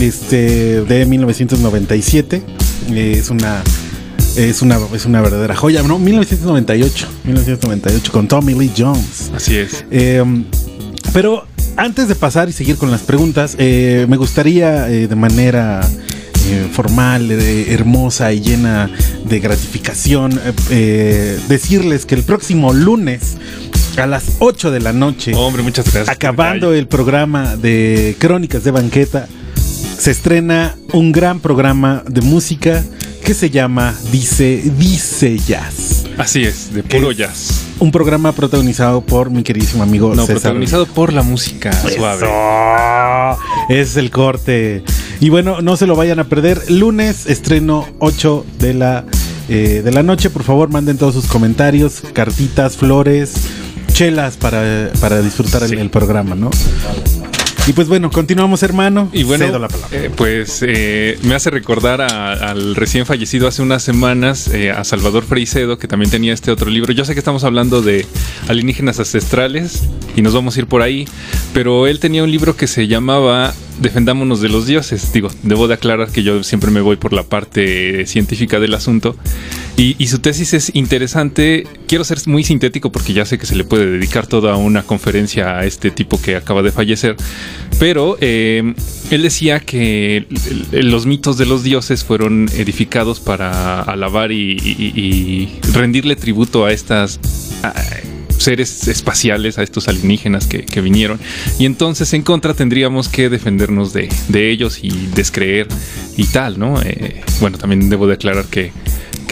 [0.00, 2.42] este, de 1997.
[2.90, 3.62] Eh, es una
[4.36, 5.98] es una, es una verdadera joya, ¿no?
[5.98, 9.30] 1998, 1998 con Tommy Lee Jones.
[9.34, 9.84] Así es.
[9.90, 10.24] Eh,
[11.12, 11.46] pero
[11.76, 15.80] antes de pasar y seguir con las preguntas, eh, me gustaría eh, de manera
[16.46, 18.90] eh, formal, hermosa y llena
[19.24, 20.38] de gratificación
[21.48, 23.36] decirles que el próximo lunes
[23.96, 26.06] a las 8 de la noche, Hombre, muchas gracias.
[26.06, 29.28] por acabando el programa de Crónicas de Banqueta,
[29.98, 32.82] se estrena un gran programa de música
[33.24, 36.01] que se llama Dice Dice Jazz.
[36.18, 37.64] Así es, de puro Es jazz.
[37.78, 40.34] Un programa protagonizado por mi queridísimo amigo No, César.
[40.36, 42.26] protagonizado por la música suave.
[42.26, 43.38] Eso.
[43.68, 44.84] Es el corte.
[45.20, 46.70] Y bueno, no se lo vayan a perder.
[46.70, 49.04] Lunes, estreno 8 de la,
[49.48, 50.30] eh, de la noche.
[50.30, 53.32] Por favor, manden todos sus comentarios, cartitas, flores,
[53.92, 56.50] chelas para, para disfrutar el, el programa, ¿no?
[57.64, 59.08] Y pues bueno, continuamos, hermano.
[59.12, 59.96] Y bueno, Cedo la palabra.
[59.96, 64.82] eh, pues eh, me hace recordar a- al recién fallecido hace unas semanas, eh, a
[64.82, 66.92] Salvador Freicedo, que también tenía este otro libro.
[66.92, 68.04] Yo sé que estamos hablando de
[68.48, 69.84] alienígenas ancestrales
[70.16, 71.06] y nos vamos a ir por ahí,
[71.54, 75.12] pero él tenía un libro que se llamaba Defendámonos de los dioses.
[75.12, 79.16] Digo, debo de aclarar que yo siempre me voy por la parte científica del asunto.
[79.76, 81.66] Y, su tesis es interesante.
[81.88, 85.58] Quiero ser muy sintético porque ya sé que se le puede dedicar toda una conferencia
[85.58, 87.16] a este tipo que acaba de fallecer.
[87.80, 88.74] Pero eh,
[89.10, 90.26] él decía que
[90.72, 97.18] los mitos de los dioses fueron edificados para alabar y, y- rendirle tributo a estas
[98.38, 101.18] seres espaciales, a estos alienígenas que, vinieron.
[101.58, 105.68] Y entonces en contra tendríamos que defendernos de, de ellos y descreer
[106.16, 106.80] y tal, ¿no?
[106.82, 108.72] Eh, bueno, también debo de aclarar que,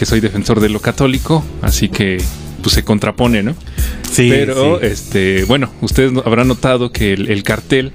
[0.01, 2.17] que soy defensor de lo católico, así que
[2.63, 3.53] pues se contrapone, ¿no?
[4.11, 4.87] Sí, Pero, sí.
[4.87, 7.91] este, bueno, ustedes habrán notado que el, el cartel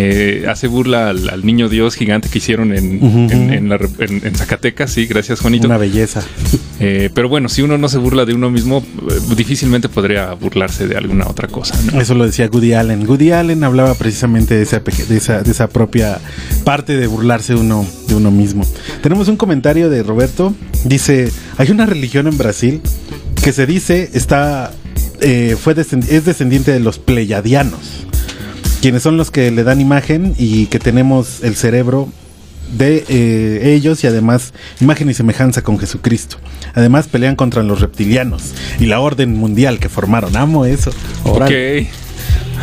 [0.00, 3.18] eh, hace burla al, al niño Dios gigante que hicieron en, Ujú.
[3.32, 5.66] en- en la rep- en- en Zacatecas, sí, gracias Juanito.
[5.66, 6.22] Una belleza.
[6.80, 8.78] Eh, pero bueno, si uno no se burla de uno mismo,
[9.10, 12.00] eh, difícilmente podría burlarse de alguna otra cosa, ¿no?
[12.00, 13.04] Eso lo decía Goody Allen.
[13.04, 16.20] Goody Allen hablaba precisamente de esa, de esa, de esa propia
[16.62, 18.64] parte de burlarse uno, de uno mismo.
[19.02, 20.54] Tenemos un comentario de Roberto.
[20.84, 22.80] Dice, hay una religión en Brasil
[23.42, 24.70] que se dice está
[25.20, 28.06] eh, fue descend- es descendiente de los pleyadianos,
[28.80, 32.08] quienes son los que le dan imagen y que tenemos el cerebro
[32.76, 36.36] de eh, ellos y además imagen y semejanza con Jesucristo.
[36.74, 40.36] Además pelean contra los reptilianos y la orden mundial que formaron.
[40.36, 40.90] Amo eso.
[41.24, 41.50] Ok.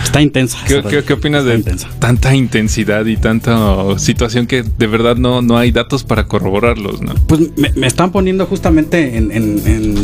[0.03, 0.57] Está intensa.
[0.67, 1.89] ¿Qué, esa qué- qué opinas Está de intensa.
[1.99, 7.13] tanta intensidad y tanta situación que de verdad no, no hay datos para corroborarlos, ¿no?
[7.27, 9.95] Pues me, me están poniendo justamente en, en- en-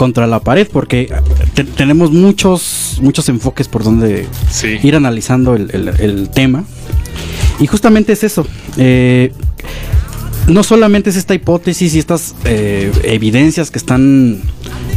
[0.00, 1.12] contra la pared porque
[1.52, 4.78] te- tenemos muchos muchos enfoques por donde Sí.
[4.82, 6.64] ir analizando el, el- el tema
[7.58, 8.46] y justamente es eso
[8.78, 9.30] eh,
[10.48, 14.40] no solamente es esta hipótesis y estas eh, evidencias que están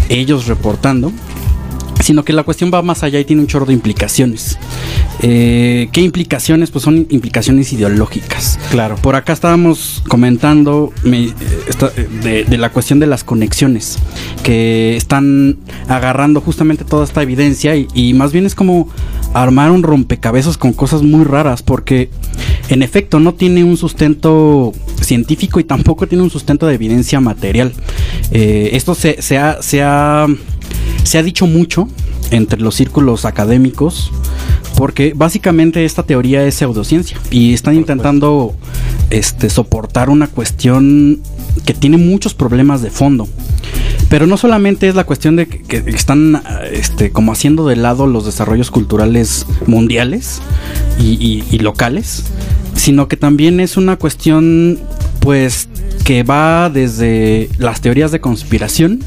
[0.08, 1.12] ellos reportando
[2.04, 4.58] sino que la cuestión va más allá y tiene un chorro de implicaciones.
[5.22, 6.70] Eh, ¿Qué implicaciones?
[6.72, 8.60] Pues son implicaciones ideológicas.
[8.72, 8.96] Claro.
[8.96, 11.34] Por acá estábamos comentando me- eh,
[11.68, 13.98] esta- eh, de, de la cuestión de las conexiones
[14.44, 18.90] que están agarrando justamente toda esta evidencia y, y más bien es como
[19.34, 22.10] armar un rompecabezas con cosas muy raras porque
[22.70, 27.72] en efecto no tiene un sustento científico y tampoco tiene un sustento de evidencia material.
[28.32, 30.28] Eh, esto se, se ha- se ha
[31.04, 31.88] se ha dicho mucho
[32.32, 34.12] entre los círculos académicos
[34.76, 38.56] porque básicamente esta teoría es pseudociencia y están intentando
[39.10, 41.22] este, soportar una cuestión
[41.66, 43.28] que tiene muchos problemas de fondo.
[44.14, 48.28] Pero no solamente es la cuestión de que, están este, como haciendo de lado los
[48.28, 50.40] desarrollos culturales mundiales
[51.00, 52.24] y locales,
[52.76, 54.78] sino que también es una cuestión
[55.20, 55.68] pues
[56.06, 59.00] que va desde las teorías de conspiración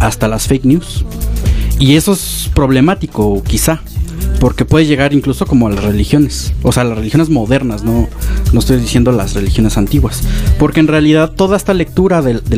[0.00, 1.04] hasta las fake news.
[1.78, 3.80] Y eso es problemático, quizá,
[4.40, 8.08] porque puede llegar incluso como a las religiones, o sea, las religiones modernas, no,
[8.52, 10.22] no estoy diciendo las religiones antiguas,
[10.58, 12.56] porque en realidad toda esta lectura de, de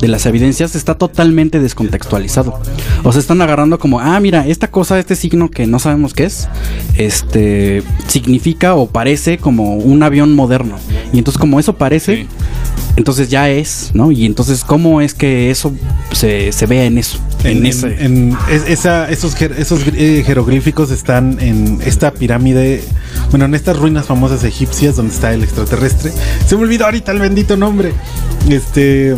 [0.00, 2.58] de las evidencias está totalmente descontextualizado.
[3.04, 6.24] O sea, están agarrando como, ah, mira, esta cosa, este signo que no sabemos qué
[6.24, 6.48] es,
[6.96, 10.76] este, significa o parece como un avión moderno.
[11.12, 12.26] Y entonces como eso parece,
[12.96, 14.12] entonces ya es, ¿no?
[14.12, 15.72] Y entonces, ¿cómo es que eso
[16.12, 17.18] se, se vea en eso?
[17.44, 18.04] En, En, en- ese.
[18.04, 22.82] en- es- esa- esos jer- esos eh, jeroglíficos están en esta pirámide,
[23.30, 26.12] bueno, en estas ruinas famosas egipcias donde está el extraterrestre.
[26.46, 27.92] Se me olvidó ahorita el bendito nombre.
[28.48, 29.14] Este.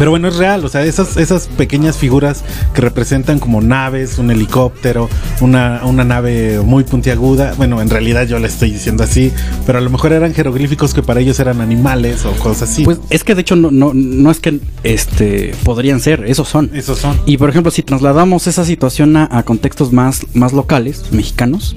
[0.00, 4.30] Pero bueno, es real, o sea, esas, esas pequeñas figuras que representan como naves, un
[4.30, 5.10] helicóptero,
[5.42, 9.30] una, una nave muy puntiaguda, bueno, en realidad yo le estoy diciendo así,
[9.66, 12.82] pero a lo mejor eran jeroglíficos que para ellos eran animales o cosas así.
[12.82, 16.70] Pues es que de hecho no, no, no es que este podrían ser, esos son.
[16.72, 17.20] Esos son.
[17.26, 21.76] Y por ejemplo, si trasladamos esa situación a, a contextos más, más locales, mexicanos,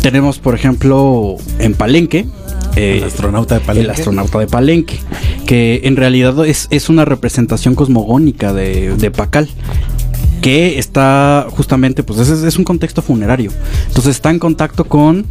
[0.00, 2.26] tenemos por ejemplo en Palenque.
[2.76, 3.84] Eh, El astronauta de Palenque.
[3.84, 4.98] El astronauta de Palenque.
[5.46, 9.48] Que en realidad es, es una representación cosmogónica de, de Pacal.
[10.40, 13.52] Que está justamente, pues es, es un contexto funerario.
[13.88, 15.26] Entonces está en contacto con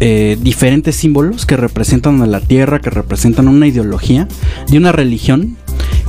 [0.00, 4.26] eh, diferentes símbolos que representan a la tierra, que representan una ideología
[4.68, 5.56] de una religión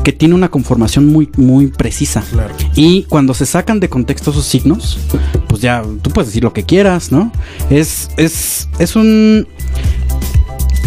[0.03, 2.23] que tiene una conformación muy, muy precisa.
[2.31, 2.55] Claro.
[2.75, 4.97] Y cuando se sacan de contexto esos signos,
[5.47, 7.31] pues ya tú puedes decir lo que quieras, ¿no?
[7.69, 9.47] Es, es, es un.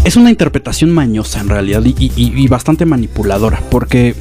[0.05, 3.63] Es una interpretación mañosa en realidad y, bastante manipuladora.
[3.71, 4.15] Porque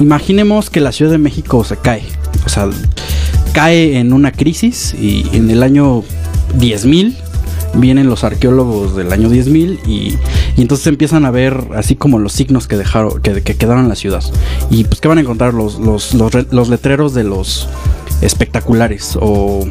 [0.00, 2.02] imaginemos que la Ciudad de México se cae.
[2.44, 2.68] O sea,
[3.52, 6.02] cae en una crisis y en el año
[6.58, 7.14] 10.000
[7.74, 10.16] vienen los arqueólogos del año 10.000 y,
[10.56, 13.90] y entonces empiezan a ver así como los signos que dejaron que, que quedaron en
[13.90, 14.24] la ciudad
[14.70, 17.68] y pues que van a encontrar los, los, los, los letreros de los
[18.22, 19.68] espectaculares o,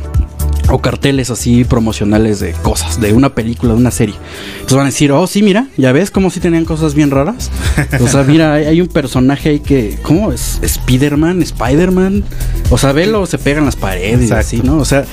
[0.69, 4.15] o carteles así promocionales de cosas, de una película, de una serie.
[4.55, 7.49] Entonces van a decir, oh sí, mira, ya ves como si tenían cosas bien raras.
[8.01, 10.59] O sea, mira, hay, hay un personaje ahí que, ¿cómo es?
[10.61, 12.23] Spider-Man, Spider-Man.
[12.69, 14.39] O sea, velo, se pegan las paredes Exacto.
[14.45, 14.77] así, ¿no?
[14.77, 15.05] O sea,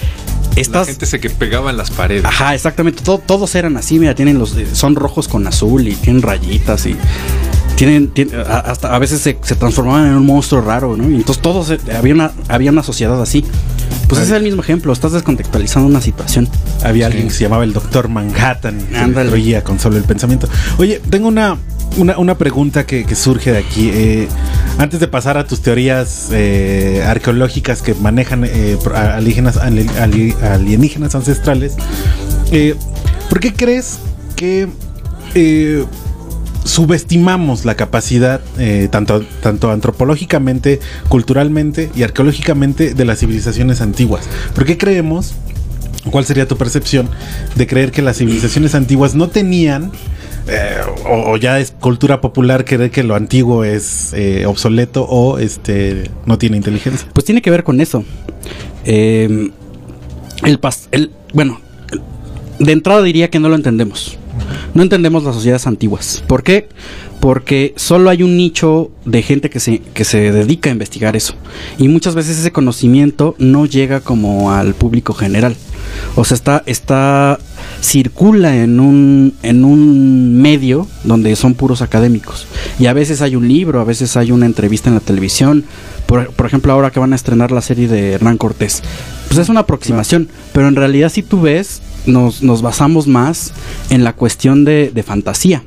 [0.55, 0.87] La estas...
[0.89, 2.25] gente se que pegaba en las paredes.
[2.25, 3.03] Ajá, exactamente.
[3.05, 6.97] todo- todos eran así, mira, tienen los, son rojos con azul y tienen rayitas y
[7.77, 11.11] tienen, tienen- hasta a veces se, se transformaban en un monstruo raro, ¿no?
[11.11, 13.45] Y entonces todos eh, había una, había una sociedad así.
[14.09, 16.49] Pues ese es el mismo ejemplo, estás descontextualizando una situación.
[16.85, 18.79] Había alguien que se llamaba el Doctor Manhattan.
[18.79, 20.47] Que destruía con solo el pensamiento.
[20.79, 21.57] Oye, tengo una,
[21.97, 23.91] una, una pregunta que, que surge de aquí.
[23.93, 24.29] Eh,
[24.79, 31.15] antes de pasar a tus teorías eh, arqueológicas que manejan eh, alienígenas, ali- ali- alienígenas
[31.15, 31.75] ancestrales,
[32.53, 32.75] eh,
[33.31, 33.99] ¿por qué crees
[34.37, 34.69] que
[35.35, 35.85] eh,
[36.65, 44.29] subestimamos la capacidad, eh, tanto, tanto antropológicamente, culturalmente y arqueológicamente, de las civilizaciones antiguas?
[44.55, 45.35] ¿Por qué creemos
[46.11, 47.09] ¿Cuál sería tu percepción
[47.55, 49.91] de creer que las civilizaciones antiguas no tenían,
[50.49, 50.77] eh,
[51.09, 56.11] o, o ya es cultura popular creer que lo antiguo es eh, obsoleto o este
[56.27, 57.09] no tiene inteligencia?
[57.15, 58.05] Pues tiene que ver con eso.
[58.85, 59.51] Eh,
[60.43, 61.59] el, pas- el bueno,
[62.59, 64.19] de entrada diría que no lo entendemos.
[64.75, 66.23] No entendemos las sociedades antiguas.
[66.27, 66.69] ¿Por qué?
[67.21, 71.35] Porque solo hay un nicho de gente que se, que se dedica a investigar eso.
[71.79, 75.57] Y muchas veces ese conocimiento no llega como al público general.
[76.17, 77.39] O sea, está, está
[77.81, 82.47] circula en un, en un medio donde son puros académicos.
[82.79, 85.65] Y a veces hay un libro, a veces hay una entrevista en la televisión.
[86.07, 88.83] Por, por ejemplo, ahora que van a estrenar la serie de Hernán Cortés.
[89.29, 93.53] Pues es una aproximación, pero en realidad si tú ves, nos, nos basamos más
[93.91, 95.63] en la cuestión de, de fantasía.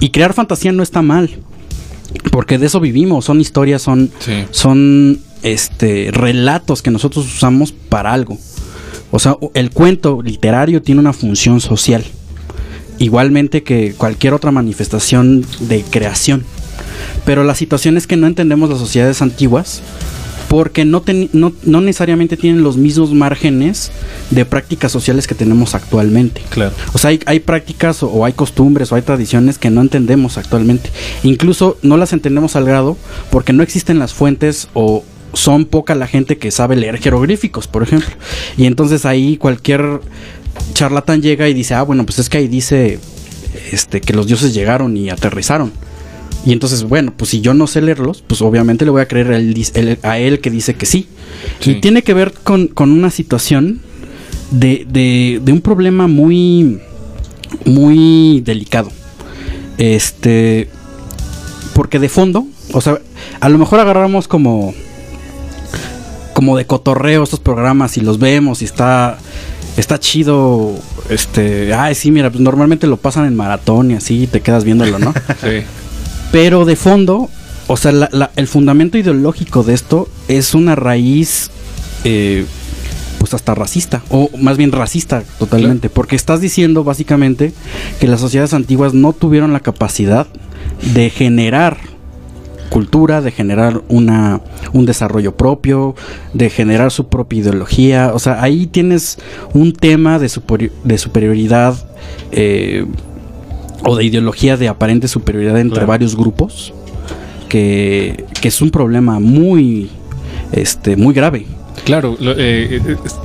[0.00, 1.30] Y crear fantasía no está mal.
[2.30, 4.44] Porque de eso vivimos, son historias, son, Sí.
[4.50, 8.38] son este relatos que nosotros usamos para algo.
[9.10, 12.04] O sea, el cuento literario tiene una función social.
[12.98, 16.44] Igualmente que cualquier otra manifestación de creación.
[17.24, 19.82] Pero la situación es que no entendemos las sociedades antiguas
[20.56, 23.90] porque no, ten- no, no necesariamente tienen los mismos márgenes
[24.30, 26.40] de prácticas sociales que tenemos actualmente.
[26.48, 26.72] Claro.
[26.94, 30.38] O sea, hay, hay prácticas o, o hay costumbres o hay tradiciones que no entendemos
[30.38, 30.88] actualmente.
[31.24, 32.96] Incluso no las entendemos al grado
[33.30, 37.82] porque no existen las fuentes o son poca la gente que sabe leer jeroglíficos, por
[37.82, 38.08] ejemplo.
[38.56, 40.00] Y entonces ahí cualquier
[40.72, 42.98] charlatán llega y dice, ah, bueno, pues es que ahí dice
[43.72, 45.70] este, que los dioses llegaron y aterrizaron.
[46.46, 49.32] Y entonces, bueno, pues si yo no sé leerlos, pues obviamente le voy a creer
[49.32, 51.08] a él, a él que dice que sí.
[51.58, 51.72] Sí.
[51.72, 53.80] Y tiene que ver con, con una situación
[54.52, 56.78] de, de, de un problema muy,
[57.64, 58.92] muy delicado.
[59.76, 60.70] Este,
[61.74, 63.00] porque de fondo, o sea,
[63.40, 64.72] a lo mejor agarramos como,
[66.32, 69.18] como de cotorreo estos programas y los vemos y está,
[69.76, 70.74] está chido.
[71.10, 75.00] Este, ay, sí, mira, pues normalmente lo pasan en maratón y así te quedas viéndolo,
[75.00, 75.12] ¿no?
[75.40, 75.64] Sí.
[76.32, 77.28] Pero de fondo,
[77.66, 81.50] o sea, la- la- el fundamento ideológico de esto es una raíz,
[82.04, 82.44] eh,
[83.18, 87.52] pues hasta racista, o más bien racista totalmente, porque estás diciendo básicamente
[88.00, 90.26] que las sociedades antiguas no tuvieron la capacidad
[90.94, 91.78] de generar
[92.68, 94.40] cultura, de generar una,
[94.72, 95.94] un desarrollo propio,
[96.34, 98.10] de generar su propia ideología.
[98.12, 99.18] O sea, ahí tienes
[99.54, 101.74] un tema de, superi- de superioridad
[102.32, 102.84] eh,
[103.84, 105.86] o de ideología de aparente superioridad entre Claro.
[105.88, 106.72] varios grupos,
[107.48, 109.90] que, que es un problema muy,
[110.52, 111.46] este, muy grave.
[111.84, 113.16] Claro, lo- eh, eh, es-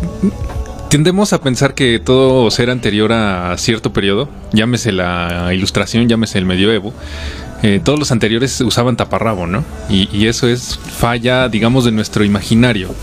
[0.89, 6.45] tendemos a pensar que todo ser anterior a cierto periodo, llámese la ilustración, llámese el
[6.45, 6.93] medioevo,
[7.63, 9.63] eh, todos los anteriores usaban taparrabo, ¿no?
[9.89, 12.93] Y, y eso es falla, digamos, de nuestro imaginario.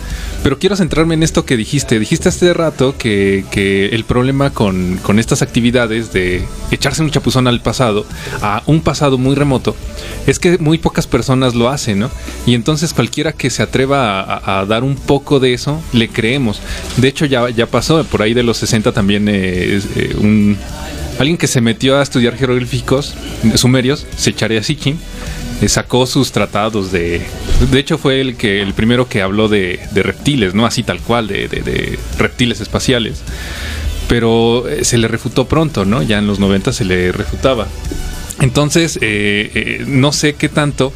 [0.42, 1.98] Pero quiero centrarme en esto que dijiste.
[1.98, 7.48] Dijiste hace rato que, que el problema con, con estas actividades de echarse un chapuzón
[7.48, 8.06] al pasado,
[8.40, 9.74] a un pasado muy remoto,
[10.26, 12.10] es que muy pocas personas lo hacen, ¿no?
[12.46, 16.60] Y entonces cualquiera que se atreva a, a- dar un poco de eso, le creemos.
[16.96, 20.56] De hecho, ya, ya pasó, por ahí de los 60 también eh, eh, un...
[21.18, 23.14] Alguien que se metió a estudiar jeroglíficos
[23.56, 24.98] sumerios, Secharya Sitchin,
[25.60, 27.22] eh, sacó sus tratados de...
[27.72, 30.64] De hecho fue el que el primero que habló de, reptiles, ¿no?
[30.64, 33.22] Así tal cual, de, de- reptiles espaciales.
[34.08, 36.02] Pero eh, se le refutó pronto, ¿no?
[36.02, 37.66] Ya en los 90 se le refutaba.
[38.40, 40.92] Entonces, eh, no sé qué tanto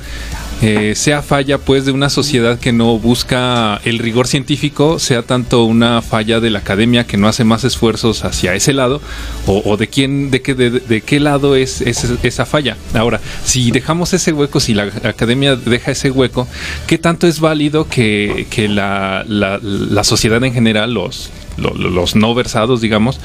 [0.63, 5.65] eh, sea falla pues de una sociedad que no busca el rigor científico, sea tanto
[5.65, 9.01] una falla de la academia que no hace más esfuerzos hacia ese lado,
[9.47, 12.77] o, de quién, de qué, de, qué lado es, esa falla.
[12.95, 16.47] Ahora, si dejamos ese hueco, si la academia deja ese hueco,
[16.87, 19.59] ¿qué tanto es válido que, que la, la-
[20.05, 23.19] sociedad en general, los, lo- lo- los no versados, digamos,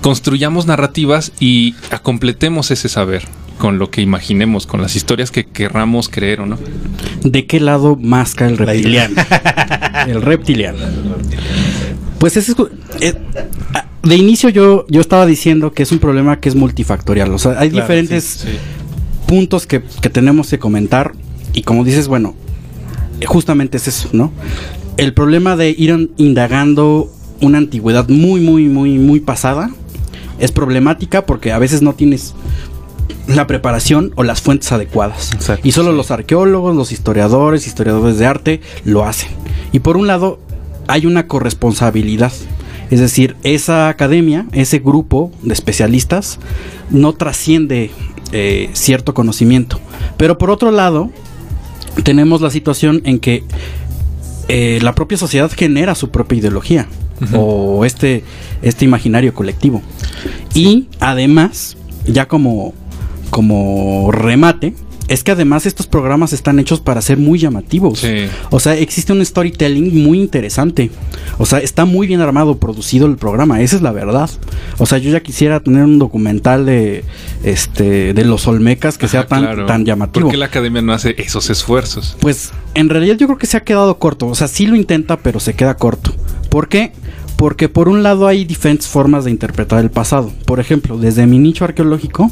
[0.00, 3.22] construyamos narrativas y completemos ese saber
[3.58, 6.58] con lo que imaginemos, con las historias que querramos creer o no.
[7.22, 9.14] ¿De qué lado masca el reptiliano?
[10.06, 10.78] el reptiliano.
[12.18, 12.58] Pues ese es,
[13.00, 13.14] eh,
[13.74, 17.32] ah, de inicio yo, yo estaba diciendo que es un problema que es multifactorial.
[17.32, 18.56] O sea, hay Claro, diferentes sí, sí.
[19.26, 21.12] puntos que, que tenemos que comentar.
[21.52, 22.34] Y como dices, bueno,
[23.26, 24.32] justamente es eso, ¿no?
[24.96, 29.70] El problema de ir an- indagando una antigüedad muy, muy, muy, muy pasada
[30.40, 32.34] es problemática porque a veces no tienes
[33.26, 35.30] la preparación o las fuentes adecuadas.
[35.62, 39.30] y solo los arqueólogos, los historiadores, historiadores de arte lo hacen.
[39.72, 40.40] Y por un lado,
[40.88, 42.32] hay una corresponsabilidad.
[42.90, 46.40] Es decir, esa academia, ese grupo de especialistas,
[46.90, 47.90] no trasciende
[48.32, 49.78] eh, cierto conocimiento.
[50.16, 51.10] Pero por otro lado,
[52.02, 53.44] tenemos la situación en que
[54.52, 56.88] eh, la propia sociedad genera su propia ideología
[57.32, 58.24] o este,
[58.62, 59.80] este imaginario colectivo.
[60.54, 62.74] Y además, ya como,
[63.30, 64.74] como remate,
[65.10, 68.04] es que además estos programas están hechos para ser muy llamativos.
[68.50, 70.92] O sea, existe un storytelling muy interesante.
[71.36, 73.60] O sea, está muy bien armado, producido el programa.
[73.60, 74.30] Esa es la verdad.
[74.78, 77.04] O sea, yo ya quisiera tener un documental de
[77.42, 79.66] este de los Olmecas que sea tan, Claro.
[79.66, 80.26] tan llamativo.
[80.26, 82.16] ¿Por qué la academia no hace esos esfuerzos?
[82.20, 84.28] Pues en realidad yo creo que se ha quedado corto.
[84.28, 86.14] O sea, sí lo intenta, pero se queda corto.
[86.50, 86.92] ¿Por qué?
[87.34, 90.30] Porque por un lado hay diferentes formas de interpretar el pasado.
[90.44, 92.30] Por ejemplo, desde mi nicho arqueológico,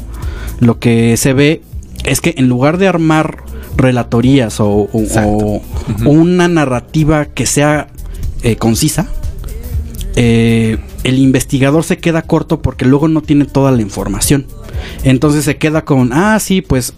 [0.61, 1.61] lo que se ve
[2.03, 3.43] es que en lugar de armar
[3.77, 4.89] relatorías o, o-
[5.25, 5.61] o-
[6.05, 7.87] o una narrativa que sea
[8.43, 9.07] eh, concisa,
[10.15, 14.45] eh, el investigador se queda corto porque luego no tiene toda la información.
[15.03, 16.93] Entonces se queda con, ah, sí, pues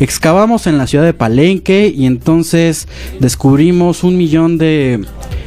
[0.00, 2.88] excavamos en la ciudad de Palenque y entonces
[3.20, 5.04] descubrimos un millón de,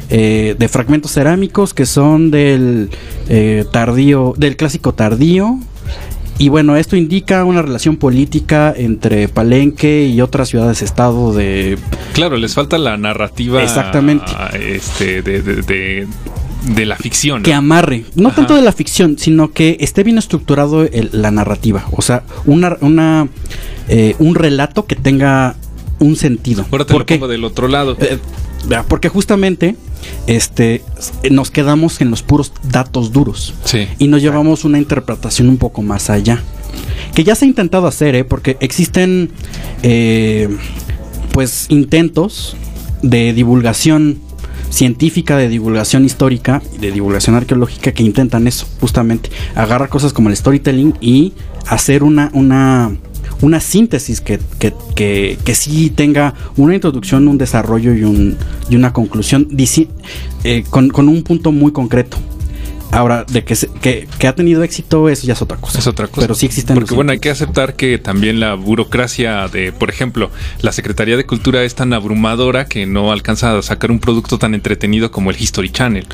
[0.08, 2.90] eh, de fragmentos cerámicos que son del
[3.28, 5.58] eh, tardío, del clásico tardío.
[6.40, 11.76] Y bueno, esto indica una relación política entre Palenque y otras ciudades-estado de
[12.14, 13.62] Claro, les falta la narrativa.
[13.62, 14.32] Exactamente.
[14.58, 16.08] Este, de, de, de-
[16.74, 17.38] de la ficción.
[17.40, 17.44] ¿no?
[17.44, 18.36] que amarre, no Ajá.
[18.36, 22.76] tanto de la ficción, sino que esté bien estructurado el- la narrativa, o sea, una,
[22.80, 23.28] una
[23.88, 25.56] eh, un relato que tenga
[25.98, 26.64] un sentido.
[26.70, 27.14] Ahora te ¿Por lo qué?
[27.16, 27.96] pongo del otro lado.
[28.00, 28.18] Eh,
[28.66, 29.76] vea, porque justamente
[30.26, 30.82] este
[31.30, 33.86] nos quedamos en los puros datos duros Sí.
[33.98, 36.42] y nos llevamos una interpretación un poco más allá.
[37.14, 38.24] Que ya se ha intentado hacer, ¿eh?
[38.24, 39.30] porque existen
[39.82, 40.48] eh,
[41.32, 42.56] pues intentos
[43.02, 44.18] de divulgación
[44.70, 50.36] científica, de divulgación histórica, de divulgación arqueológica que intentan eso, justamente, agarrar cosas como el
[50.36, 51.32] storytelling y
[51.66, 52.92] hacer una, una,
[53.40, 58.36] una síntesis que, que, que, que sí tenga una introducción, un desarrollo y, un,
[58.68, 59.48] y una conclusión
[60.44, 62.16] eh, con, con un punto muy concreto.
[62.92, 65.78] Ahora, de que, se- que, que ha tenido éxito, eso ya es otra cosa.
[65.78, 66.22] Es otra cosa.
[66.22, 70.30] Pero sí existen Porque bueno, hay que aceptar que también la burocracia de, por ejemplo,
[70.60, 74.54] la Secretaría de Cultura es tan abrumadora que no alcanza a sacar un producto tan
[74.54, 76.04] entretenido como el History Channel.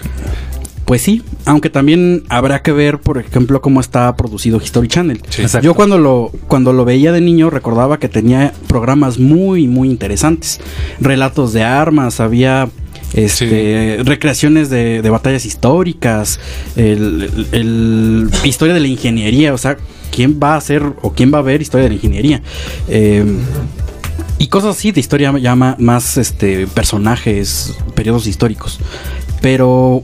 [0.87, 5.21] Pues sí, Aunque también habrá que ver, por ejemplo, cómo está producido History Channel.
[5.61, 10.61] Yo cuando lo, cuando lo veía de niño recordaba que tenía programas muy, muy interesantes.
[11.01, 12.69] Relatos de armas, había
[13.15, 16.39] este, recreaciones de, de batallas históricas,
[16.77, 19.77] el, el- el- historia de la ingeniería, o sea,
[20.13, 22.43] ¿quién va a hacer o quién va a ver historia de la ingeniería?
[22.89, 23.25] Eh,
[24.39, 28.79] y cosas así de historia ya ma- más este personajes, periodos históricos.
[29.41, 30.03] Pero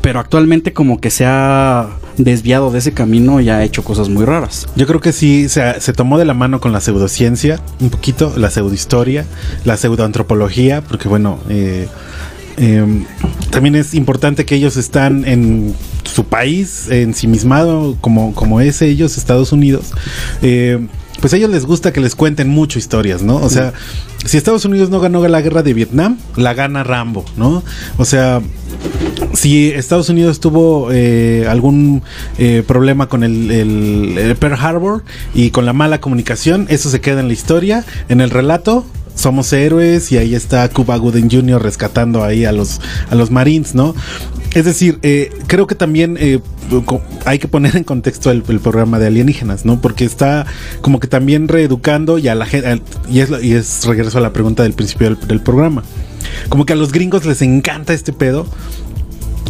[0.00, 4.24] pero actualmente como que se ha desviado de ese camino y ha hecho cosas muy
[4.24, 4.66] raras.
[4.76, 8.32] Yo creo que sí se, se tomó de la mano con la pseudociencia, un poquito,
[8.36, 9.24] la pseudohistoria,
[9.64, 11.88] la pseudoantropología, porque bueno, eh,
[12.56, 13.04] eh,
[13.50, 15.74] también es importante que ellos están en
[16.04, 19.92] su país, ensimismado como, como es ellos, Estados Unidos.
[20.42, 20.78] eh,
[21.20, 23.36] pues a ellos les gusta que les cuenten mucho historias, ¿no?
[23.36, 23.72] O sea,
[24.24, 27.64] si Estados Unidos no ganó la guerra de Vietnam, la gana Rambo, ¿no?
[27.96, 28.40] O sea,
[29.38, 32.02] si Estados Unidos tuvo eh, algún
[32.38, 37.20] eh, problema con el, el Pearl Harbor y con la mala comunicación, eso se queda
[37.20, 38.84] en la historia, en el relato.
[39.14, 41.60] Somos héroes y ahí está Cuba Gooding Jr.
[41.62, 42.80] rescatando ahí a los,
[43.10, 43.94] a los Marines, ¿no?
[44.54, 46.40] Es decir, eh, creo que también eh,
[47.24, 49.80] hay que poner en contexto el, programa de alienígenas, ¿no?
[49.80, 50.46] Porque está
[50.82, 52.80] como que también reeducando y a la gente,
[53.10, 55.82] y es, lo- y es regreso a la pregunta del principio del, del programa.
[56.48, 58.46] Como que a los gringos les encanta este pedo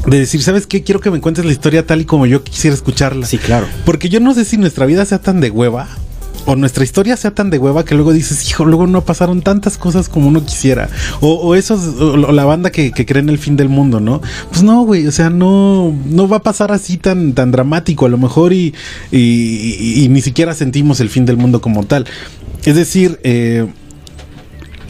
[0.07, 0.83] de decir, ¿sabes qué?
[0.83, 3.27] Quiero que me cuentes la historia tal y como yo quisiera escucharla.
[3.27, 3.67] Sí, claro.
[3.85, 5.89] Porque yo no sé si nuestra vida sea tan de hueva
[6.47, 9.77] o nuestra historia sea tan de hueva que luego dices, hijo, luego no pasaron tantas
[9.77, 10.89] cosas como uno quisiera.
[11.21, 14.01] O, o esos, o, o la banda que, que cree en el fin del mundo,
[14.01, 14.23] ¿no?
[14.51, 18.09] Pues no, güey, o sea, no, no va a pasar así tan, tan dramático a
[18.09, 18.73] lo mejor y,
[19.13, 22.07] y, y- y ni siquiera sentimos el fin del mundo como tal.
[22.65, 23.67] Es decir, eh,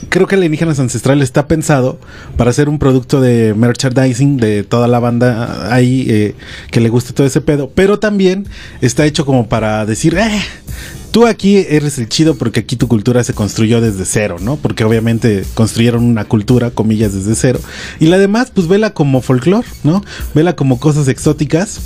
[0.08, 1.98] creo que Alienígenas Ancestral está pensado
[2.36, 6.34] para ser un producto de merchandising de toda la banda ahí eh,
[6.70, 8.46] que le guste todo ese pedo, pero también
[8.80, 10.40] está hecho como para decir, eh,
[11.10, 14.56] tú aquí eres el chido porque aquí tu cultura se construyó desde cero, ¿no?
[14.56, 17.60] Porque obviamente construyeron una cultura, comillas, desde cero.
[18.00, 20.02] Y la demás, pues vela como folclore, ¿no?
[20.34, 21.80] Vela como cosas exóticas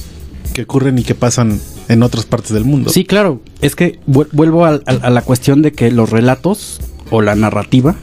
[0.54, 2.90] que ocurren y que pasan en otras partes del mundo.
[2.90, 3.40] Sí, claro.
[3.60, 6.80] Es que vu- vuelvo a, la cuestión de que los relatos
[7.12, 7.94] o la narrativa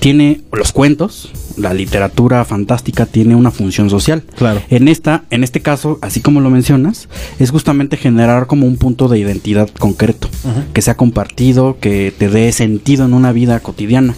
[0.00, 4.22] tiene los cuentos, la literatura fantástica tiene una función social.
[4.36, 4.62] Claro.
[4.70, 9.08] En esta, en este caso, así como lo mencionas, es justamente generar como un punto
[9.08, 10.28] de identidad concreto,
[10.72, 14.14] que sea compartido, que te dé sentido en una vida cotidiana.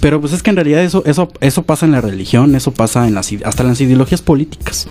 [0.00, 3.06] Pero pues es que en realidad eso, eso, eso pasa en la religión, eso pasa
[3.06, 4.88] en las, hasta en las ideologías políticas.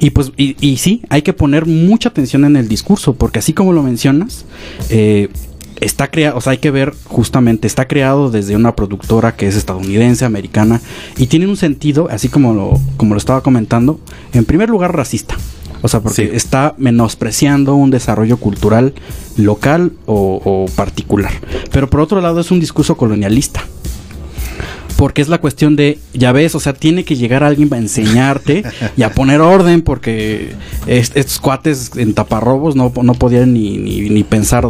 [0.00, 3.52] Y pues, y, y sí, hay que poner mucha atención en el discurso, porque así
[3.52, 4.44] como lo mencionas,
[4.90, 5.28] eh,
[5.80, 9.56] está creado, o sea, hay que ver justamente, está creado desde una productora que es
[9.56, 10.80] estadounidense, americana,
[11.16, 14.00] y tiene un sentido, así como lo, como lo estaba comentando,
[14.32, 15.36] en primer lugar racista.
[15.80, 16.30] O sea, porque Sí.
[16.34, 18.94] está menospreciando un desarrollo cultural
[19.36, 21.30] local o, o particular.
[21.70, 23.62] Pero por otro lado es un discurso colonialista.
[24.96, 28.64] Porque es la cuestión de, ya ves, o sea, tiene que llegar alguien a enseñarte
[28.96, 30.50] y a poner orden, porque
[30.88, 34.66] est- estos cuates en taparrobos no, no podían ni, ni, ni pensar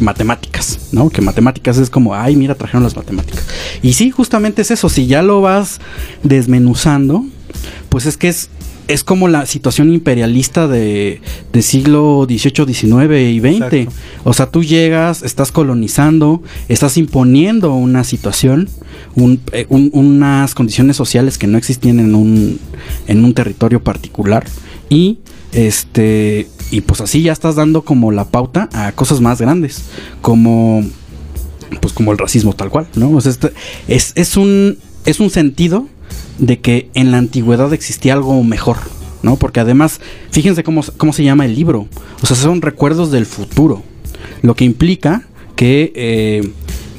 [0.00, 1.08] matemáticas, ¿no?
[1.10, 3.44] Que matemáticas es como, ay, mira, trajeron las matemáticas.
[3.82, 5.80] Y sí, justamente es eso, si ya lo vas
[6.22, 7.24] desmenuzando,
[7.88, 8.50] pues es que es,
[8.88, 11.20] es como la situación imperialista de,
[11.52, 13.46] de siglo XVIII, XIX y XX.
[13.62, 13.92] Exacto.
[14.24, 18.68] O sea, tú llegas, estás colonizando, estás imponiendo una situación,
[19.16, 22.60] un- eh, un- unas condiciones sociales que no existían en un,
[23.08, 24.44] en un territorio particular.
[24.88, 25.18] Y
[25.52, 26.46] este.
[26.70, 29.84] Y pues así ya estás dando como la pauta a cosas más grandes.
[30.20, 30.84] Como.
[31.80, 33.18] Pues como el racismo tal cual, ¿no?
[33.18, 33.52] Este-
[33.88, 34.78] es, es un.
[35.04, 35.86] Es un sentido
[36.38, 38.78] de que en la antigüedad existía algo mejor,
[39.22, 39.36] ¿no?
[39.36, 40.00] Porque además,
[40.30, 41.86] fíjense cómo, cómo se llama el libro.
[42.22, 43.82] O sea, son recuerdos del futuro.
[44.42, 45.22] Lo que implica
[45.54, 46.52] que, eh,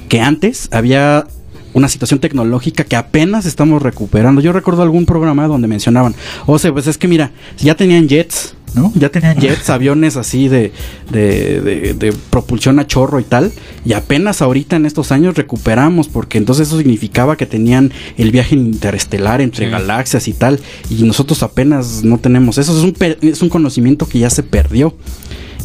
[0.10, 1.28] que antes había
[1.74, 4.42] una situación tecnológica que apenas estamos recuperando.
[4.42, 6.16] Yo recuerdo algún programa donde mencionaban,
[6.46, 8.92] o sea, pues es que mira, ya tenían jets, ¿no?
[8.96, 10.72] Ya tenían jets, aviones así de,
[11.12, 13.52] de, de- de propulsión a chorro y tal,
[13.84, 18.56] y apenas ahorita en estos años recuperamos, porque entonces eso significaba que tenían el viaje
[18.56, 20.60] interestelar entre galaxias y tal,
[20.90, 22.78] y nosotros apenas no tenemos eso.
[22.78, 24.96] Es un, es un conocimiento que ya se perdió,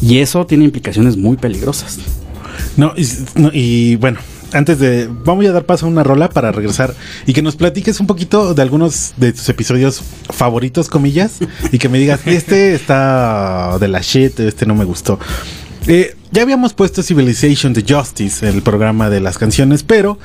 [0.01, 1.99] y eso tiene implicaciones muy peligrosas.
[2.77, 3.07] No, y,
[3.39, 4.19] no, y bueno,
[4.53, 5.09] antes de.
[5.25, 6.93] Vamos a dar paso a una rola para regresar
[7.25, 11.39] y que nos platiques un poquito de algunos de tus episodios favoritos, comillas,
[11.71, 15.19] y que me digas, este está de la shit, este no me gustó.
[15.87, 20.17] Eh, Ya habíamos puesto Civilization de Justice, el programa de las canciones, pero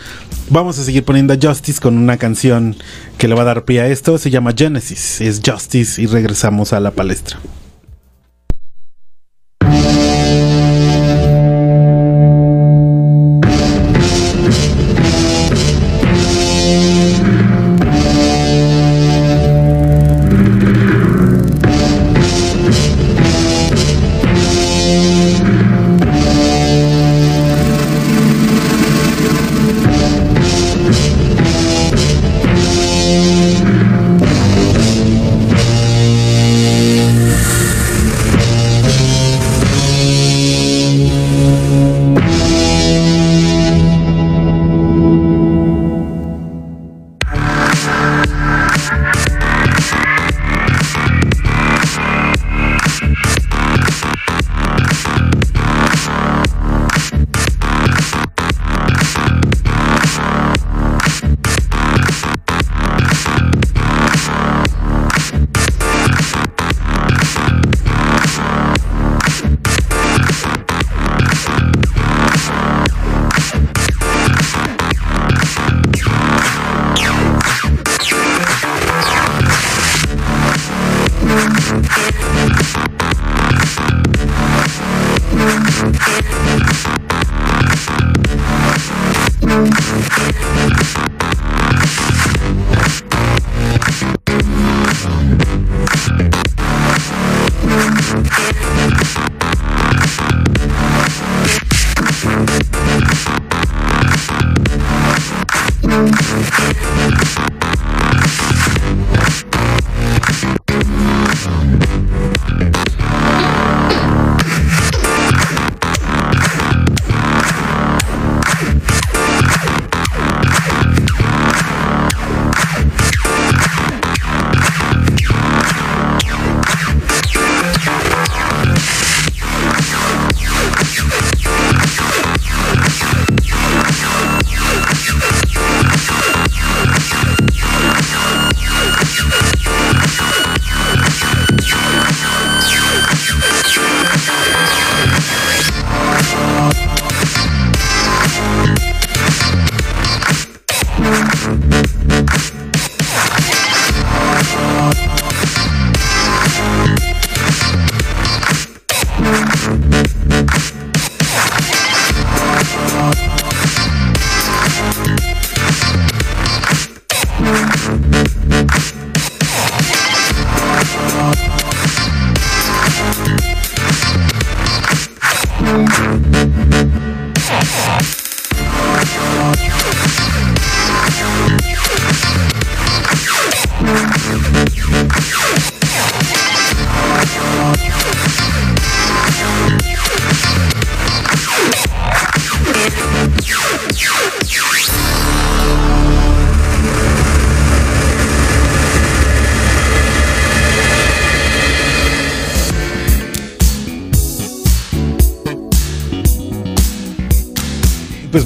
[0.49, 2.76] vamos a seguir poniendo a Justice con una canción
[3.18, 4.16] que le va a dar pie a esto.
[4.16, 7.39] Se llama Genesis, es Justice y regresamos a la palestra.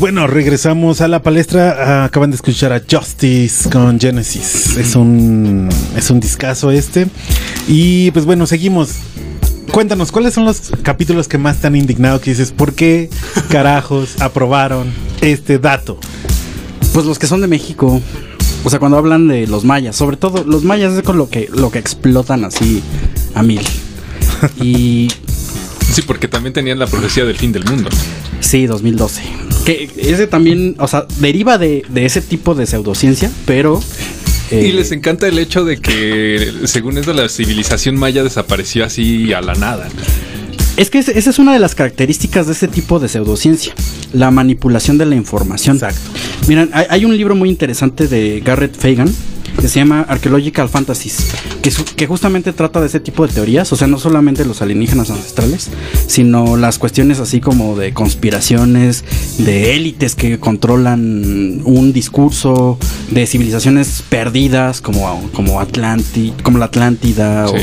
[0.02, 1.76] Bueno, regresamos a la palestra.
[1.78, 4.76] Ah, acaban de escuchar a Justice con Genesis.
[4.76, 7.06] Es un es un discazo este.
[7.68, 8.96] Y pues bueno, seguimos.
[9.70, 12.20] Cuéntanos, ¿cuáles son los capítulos que más te han indignado?
[12.20, 13.10] Que dices, ¿por qué
[13.48, 16.00] carajos aprobaron este dato?
[16.92, 18.02] Pues los que son de México.
[18.64, 21.48] O sea, cuando hablan de los mayas, sobre todo los mayas es con lo que,
[21.54, 22.82] lo que explotan así
[23.36, 23.62] a mil.
[24.60, 25.06] Y
[25.92, 27.90] Sí, porque también tenían la profecía del fin del mundo.
[28.42, 29.22] Sí, 2012.
[29.64, 33.80] Que ese también, o sea, deriva de, de ese tipo de pseudociencia, pero...
[34.50, 39.32] eh, Y les encanta el hecho de que, según eso, la civilización maya desapareció así
[39.32, 39.88] a la nada.
[40.76, 43.74] Es que esa es una de las características de ese tipo de pseudociencia,
[44.12, 45.76] la manipulación de la información.
[45.76, 46.00] Exacto.
[46.48, 49.12] Miren, hay, hay un libro muy interesante de Garrett Fagan
[49.62, 51.28] que se llama Archaeological Fantasies,
[51.62, 54.60] que, su- que justamente trata de ese tipo de teorías, o sea, no solamente los
[54.60, 55.70] alienígenas ancestrales,
[56.08, 59.04] sino las cuestiones así como de conspiraciones,
[59.38, 62.76] de élites que controlan un discurso,
[63.10, 67.54] de civilizaciones perdidas como, como, Atlanti, como la Atlántida o-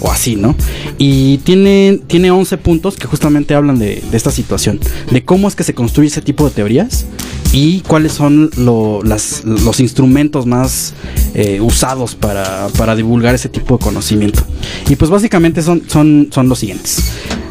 [0.00, 0.54] o así, ¿no?
[0.96, 4.78] Y tiene, tiene 11 puntos que justamente hablan de, de esta situación,
[5.10, 7.04] de cómo es que se construye ese tipo de teorías
[7.52, 10.92] y cuáles son lo- las- los instrumentos más
[11.34, 14.42] eh, usados para, para divulgar ese tipo de conocimiento.
[14.88, 17.02] Y pues básicamente son, son, son los siguientes.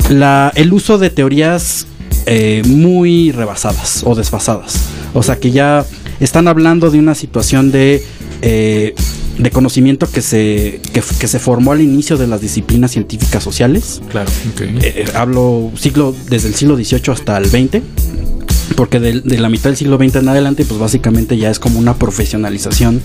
[0.10, 1.88] La- el uso de teorías
[2.26, 4.76] eh, muy rebasadas o desfasadas.
[5.14, 5.86] O sea que ya
[6.20, 8.04] están hablando de una situación de,
[8.42, 8.94] eh,
[9.38, 14.02] de conocimiento que se, que, se formó al inicio de las disciplinas científicas sociales.
[14.10, 14.30] Claro.
[14.82, 17.82] Eh, hablo siglo, desde el siglo XVIII hasta el XX.
[18.78, 21.96] Porque de, la mitad del siglo XX en adelante, pues básicamente ya es como una
[21.96, 23.02] profesionalización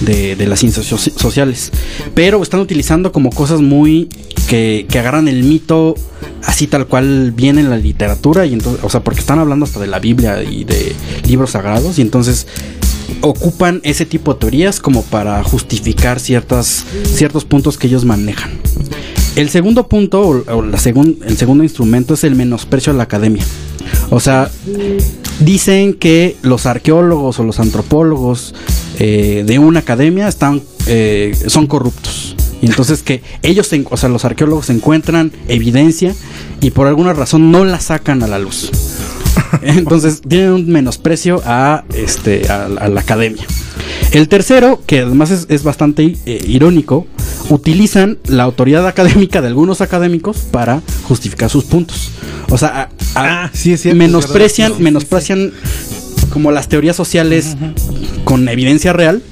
[0.00, 1.70] de, las ciencias soci- sociales.
[2.14, 4.08] Pero están utilizando como cosas muy
[4.48, 5.94] que, que agarran el mito
[6.44, 8.46] así tal cual viene en la literatura.
[8.46, 10.94] Y entonces, o sea, porque están hablando hasta de la Biblia y de
[11.28, 11.98] libros sagrados.
[11.98, 12.46] Y entonces
[13.20, 18.50] ocupan ese tipo de teorías como para justificar ciertas, ciertos puntos que ellos manejan.
[19.36, 23.02] El segundo punto, o, o la segun- el segundo instrumento es el menosprecio a la
[23.04, 23.44] academia.
[24.14, 24.50] O sea,
[25.40, 28.54] dicen que los arqueólogos o los antropólogos
[28.98, 32.36] eh, de una academia están, eh, son corruptos.
[32.60, 36.14] Y entonces que ellos, o sea, los arqueólogos encuentran evidencia
[36.60, 38.70] y por alguna razón no la sacan a la luz.
[39.62, 43.46] Entonces tienen un menosprecio a, este, a, a la academia.
[44.12, 47.06] El tercero, que además es, es bastante eh, irónico,
[47.48, 52.10] utilizan la autoridad académica de algunos académicos para justificar sus puntos.
[52.50, 53.50] O sea, a- a-
[53.94, 55.52] menosprecian, menosprecian
[56.30, 57.56] como las teorías sociales
[58.24, 59.22] con evidencia real,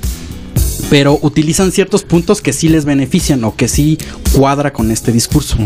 [0.90, 3.96] pero utilizan ciertos puntos que sí les benefician o que sí
[4.34, 5.56] cuadra con este discurso.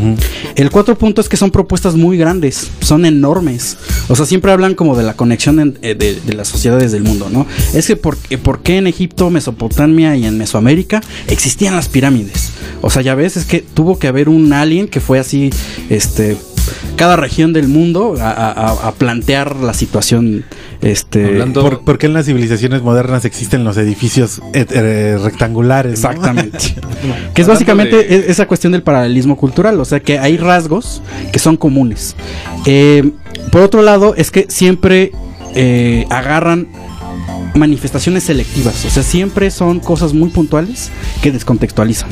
[0.55, 3.77] El cuatro punto es que son propuestas muy grandes, son enormes.
[4.09, 7.03] O sea, siempre hablan como de la conexión en- eh, de, de las sociedades del
[7.03, 7.47] mundo, ¿no?
[7.73, 12.51] Es que por, eh, por qué en Egipto, Mesopotamia y en Mesoamérica existían las pirámides.
[12.83, 15.51] O sea, ya ves, es que tuvo que haber un alien que fue así,
[15.89, 16.37] este,
[16.97, 20.45] cada región del mundo a, a- a- a plantear la situación,
[20.81, 26.03] este, ¿Por, por qué en las civilizaciones modernas existen los edificios eh, eh, rectangulares?
[26.03, 26.09] no?
[26.11, 26.59] Exactamente.
[27.35, 31.03] Que es básicamente e- esa cuestión del paralelismo cultural, o sea que hay rasgos
[31.33, 32.15] que son comunes.
[32.67, 33.11] Eh,
[33.51, 35.11] por otro lado, es que siempre
[35.55, 36.69] eh, agarran
[37.55, 40.91] manifestaciones selectivas, o sea, siempre son cosas muy puntuales
[41.23, 42.09] que descontextualizan.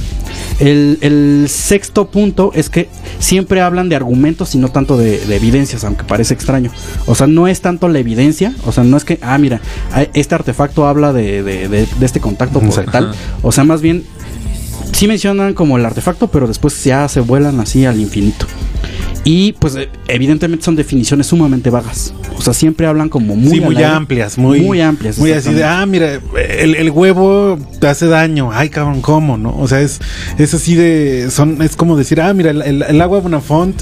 [0.60, 2.88] El, el sexto punto es que
[3.18, 6.70] siempre hablan de argumentos y no tanto de, de evidencias, aunque parece extraño.
[7.06, 9.60] O sea, no es tanto la evidencia, o sea, no es que, ah, mira,
[10.14, 13.12] este artefacto habla de, de- este contacto por tal.
[13.42, 14.04] O sea, más bien
[14.92, 18.46] sí mencionan como el artefacto, pero después ya se vuelan así al infinito.
[19.24, 22.12] Y pues eh, evidentemente son definiciones sumamente vagas.
[22.36, 23.86] O sea, siempre hablan como muy, sí, muy aire.
[23.86, 25.16] amplias, muy, muy amplias.
[25.16, 26.18] Muy así de, ah, mira,
[26.58, 28.50] el, el huevo te hace daño.
[28.52, 29.36] Ay, cabrón, ¿cómo?
[29.38, 29.56] ¿No?
[29.56, 30.00] O sea, es,
[30.38, 33.80] es así de, son, es como decir, ah, mira, el, el- el agua Bonafont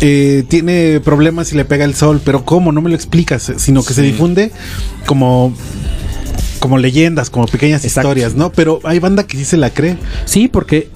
[0.00, 2.72] eh, tiene problemas si le pega el sol, pero ¿cómo?
[2.72, 4.52] No me lo explicas, sino que se difunde
[5.04, 5.52] como,
[6.58, 8.50] como leyendas, como pequeñas historias, ¿no?
[8.52, 9.96] Pero hay banda que sí se la cree.
[10.24, 10.90] Sí, porque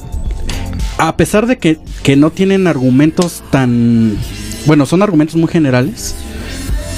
[0.98, 4.16] a pesar de que, que no tienen argumentos tan...
[4.66, 6.14] Bueno, son argumentos muy generales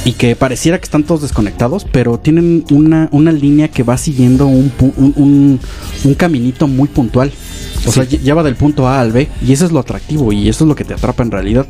[0.04, 4.46] y que pareciera que están todos desconectados, pero tienen una, una línea que va siguiendo
[4.46, 5.60] un, un, un-
[6.04, 7.32] un caminito muy puntual.
[7.86, 10.48] O sea, lle- lleva del punto A al B y eso es lo atractivo y
[10.48, 11.66] eso es lo que te atrapa en realidad.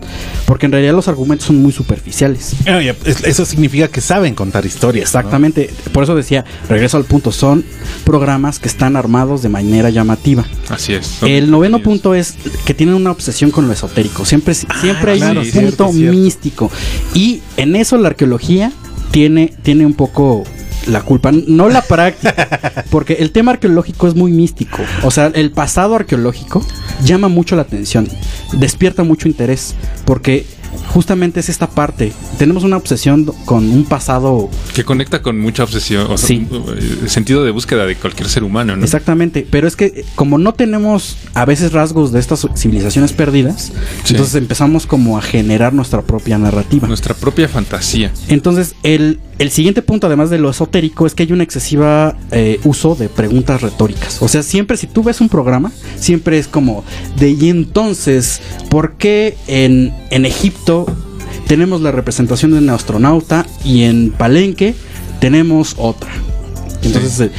[0.46, 2.54] Porque en realidad los argumentos son muy superficiales.
[2.66, 5.12] Ah, ya, es- Eso significa que saben contar historias.
[5.12, 5.18] ¿no?
[5.20, 7.64] Exactamente, por eso decía, regreso al punto, son
[8.04, 10.44] programas que están armados de manera llamativa.
[10.68, 11.22] Así es.
[11.22, 12.34] El noveno punto es
[12.64, 14.24] que tienen una obsesión con lo esotérico.
[14.24, 15.92] Siempre, siempre hay claro, un punto cierto.
[15.92, 16.70] místico.
[17.14, 18.72] Y en eso la arqueología
[19.10, 20.44] tiene, tiene un poco
[20.86, 24.78] la culpa, no la práctica, porque el tema arqueológico es muy místico.
[25.02, 26.64] O sea, el pasado arqueológico
[27.04, 28.08] llama mucho la atención,
[28.52, 29.74] despierta mucho interés,
[30.04, 30.46] porque
[30.88, 32.12] justamente es esta parte.
[32.38, 36.46] Tenemos una obsesión con un pasado Que conecta con mucha obsesión, o sea, Sí.
[37.06, 38.84] sentido de búsqueda de cualquier ser humano, ¿no?
[38.84, 43.72] Exactamente, pero es que eh, como no tenemos a veces rasgos de estas civilizaciones perdidas,
[44.04, 44.14] Sí.
[44.14, 46.86] entonces empezamos como a generar nuestra propia narrativa.
[46.88, 48.12] Nuestra propia fantasía.
[48.28, 52.60] Entonces, el, el siguiente punto, además de lo esotérico, es que hay un excesiva eh,
[52.64, 54.20] uso de preguntas retóricas.
[54.22, 56.84] O sea, siempre si tú ves un programa, siempre es como
[57.18, 60.63] de y entonces, ¿por qué en, en Egipto
[61.46, 64.74] tenemos la representación de un astronauta y en Palenque
[65.20, 66.10] tenemos otra?
[66.82, 67.30] Entonces, eh,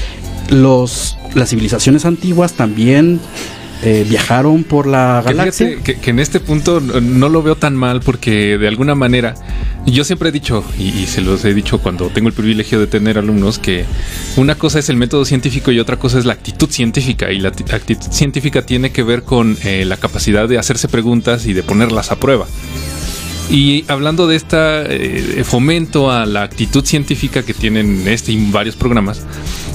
[0.50, 3.20] los, las civilizaciones antiguas también
[3.84, 5.68] eh, viajaron por la Que galaxia.
[5.68, 9.36] fíjate que, que en este punto no, lo veo tan mal porque de alguna manera
[9.86, 12.88] yo siempre he dicho y, y se los he dicho cuando tengo el privilegio de
[12.88, 13.86] tener alumnos que
[14.38, 17.52] una cosa es el método científico y otra cosa es la actitud científica y la
[17.52, 21.62] acti- actitud científica tiene que ver con eh, la capacidad de hacerse preguntas y de
[21.62, 22.48] ponerlas a prueba.
[23.50, 28.76] Y hablando de esta eh, fomento a la actitud científica que tienen este y varios
[28.76, 29.22] programas,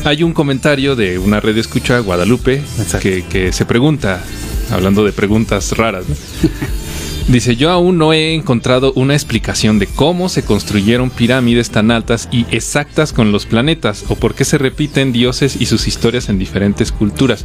[0.05, 2.63] hay un comentario de una red de escucha, Guadalupe,
[3.01, 4.23] que, que se pregunta,
[4.71, 6.15] hablando de preguntas raras, ¿no?
[7.29, 12.29] Dice, yo aún no he encontrado una explicación de cómo se construyeron pirámides tan altas
[12.33, 16.41] y exactas con los planetas, o por qué se repiten dioses y sus historias en
[16.41, 17.45] diferentes culturas.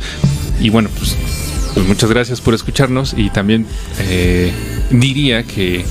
[0.59, 1.15] Y bueno, pues,
[1.75, 3.67] pues muchas gracias por escucharnos y también
[3.99, 4.51] eh,
[4.89, 5.85] diría que,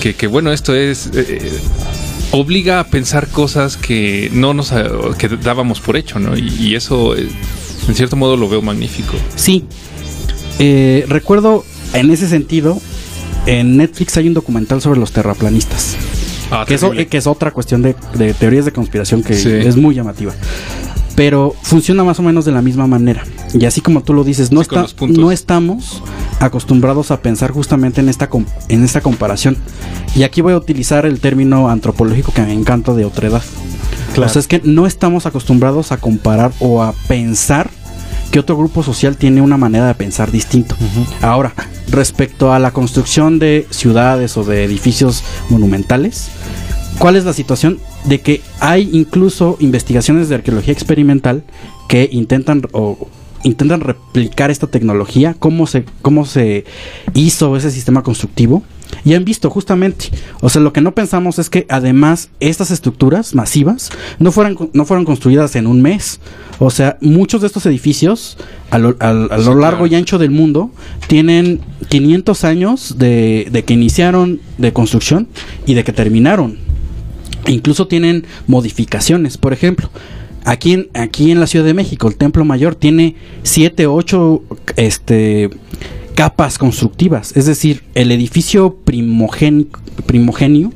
[0.00, 1.10] que, que, bueno, esto es...
[1.14, 1.52] eh,
[2.30, 4.84] obliga a pensar cosas que no nos eh,
[5.16, 6.36] que dábamos por hecho, ¿no?
[6.36, 7.26] Y, y eso, eh,
[7.88, 9.14] en cierto modo, lo veo magnífico.
[9.34, 9.64] Sí.
[10.58, 12.80] Eh, recuerdo en ese sentido,
[13.46, 15.96] en Netflix hay un documental sobre los terraplanistas.
[16.50, 19.48] Ah, que, eso, eh, que es otra cuestión de, de teorías de conspiración que Sí.
[19.50, 20.34] es muy llamativa.
[21.14, 23.24] Pero funciona más o menos de la misma manera.
[23.58, 26.02] Y así como tú lo dices, no, Sí, está- no estamos
[26.40, 28.28] acostumbrados a pensar justamente en esta,
[28.68, 29.56] en esta comparación.
[30.14, 33.42] Y aquí voy a utilizar el término antropológico que me encanta de otredad.
[34.14, 34.30] Claro.
[34.30, 37.70] O sea, es que no estamos acostumbrados a comparar o a pensar
[38.30, 40.76] que otro grupo social tiene una manera de pensar distinto.
[41.22, 41.54] Ahora,
[41.90, 46.28] respecto a la construcción de ciudades o de edificios monumentales,
[46.98, 47.78] ¿cuál es la situación?
[48.04, 51.42] De que hay incluso investigaciones de arqueología experimental
[51.88, 53.08] que intentan o
[53.44, 56.64] intentan replicar esta tecnología, cómo se, cómo se
[57.14, 58.62] hizo ese sistema constructivo.
[59.04, 60.06] Y han visto justamente,
[60.40, 64.84] o sea, lo que no pensamos es que además estas estructuras masivas no fueran, no
[64.86, 66.20] fueron construidas en un mes.
[66.58, 68.38] O sea, muchos de estos edificios
[68.70, 69.86] a lo, a lo Sí, largo claro.
[69.86, 70.70] y ancho del mundo
[71.06, 71.60] tienen
[71.90, 75.28] 500 años de, de que iniciaron de construcción
[75.66, 76.56] y de que terminaron.
[77.46, 79.36] Incluso tienen modificaciones.
[79.36, 79.90] Por ejemplo,
[80.50, 84.42] aquí en, aquí en la Ciudad de México, el Templo Mayor tiene 7, 8
[84.76, 85.50] este,
[86.14, 87.36] capas constructivas.
[87.36, 89.68] Es decir, el edificio primogeni-
[90.06, 90.72] primogenio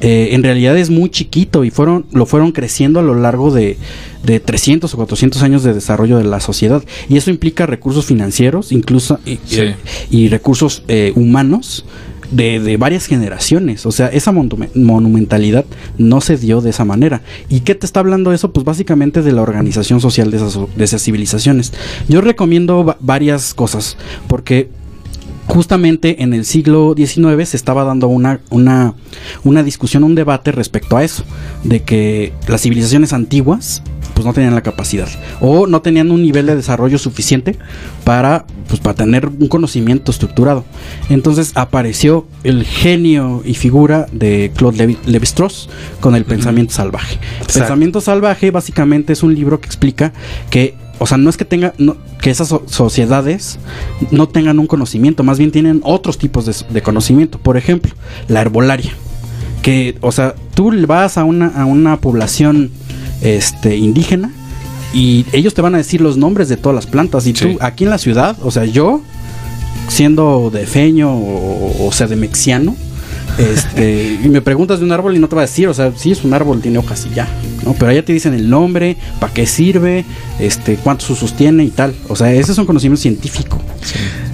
[0.00, 3.76] eh, en realidad es muy chiquito y fueron, lo fueron creciendo a lo largo de,
[4.24, 6.82] de 300 o 400 años de desarrollo de la sociedad.
[7.08, 9.60] Y eso implica recursos financieros, incluso y, Sí.
[9.60, 9.76] eh,
[10.10, 11.84] y recursos eh, humanos
[12.30, 13.86] de, de varias generaciones.
[13.86, 15.64] O sea, esa monume- monumentalidad
[15.98, 17.22] no se dio de esa manera.
[17.48, 18.52] ¿Y qué te está hablando eso?
[18.52, 21.72] Pues básicamente de la organización social de esas, de esas civilizaciones.
[22.08, 23.96] Yo recomiendo va- varias cosas,
[24.28, 24.68] porque
[25.46, 28.94] justamente en el siglo XIX se estaba dando una, una,
[29.42, 31.24] una discusión, un debate respecto a eso,
[31.64, 33.82] de que las civilizaciones antiguas
[34.20, 35.08] pues no tenían la capacidad
[35.40, 37.56] o no tenían un nivel de desarrollo suficiente
[38.04, 40.62] para pues para tener un conocimiento estructurado.
[41.08, 47.18] Entonces apareció el genio y figura de Claude Levi- Lévi-Strauss con el pensamiento salvaje.
[47.60, 50.12] Pensamiento salvaje básicamente es un libro que explica
[50.50, 53.58] que o sea, no es que tenga no- que esas so- sociedades
[54.10, 57.38] no tengan un conocimiento, más bien tienen otros tipos de, de conocimiento.
[57.38, 57.90] Por ejemplo,
[58.28, 58.92] la herbolaria.
[59.62, 62.70] Que, o sea, tú vas a una, a una población
[63.22, 64.30] este, indígena
[64.92, 67.26] y ellos te van a decir los nombres de todas las plantas.
[67.26, 69.02] Y tú, aquí en la ciudad, o sea, yo,
[69.88, 72.74] siendo de feño o, o sea, de mexiano,
[73.38, 75.92] este, y me preguntas de un árbol y no te va a decir, o sea,
[75.96, 77.28] sí es un árbol, tiene hojas y ya,
[77.64, 77.74] ¿no?
[77.74, 80.04] Pero allá te dicen el nombre, para qué sirve,
[80.38, 81.94] este, cuántos usos tiene y tal.
[82.08, 83.60] O sea, ese es un conocimiento científico.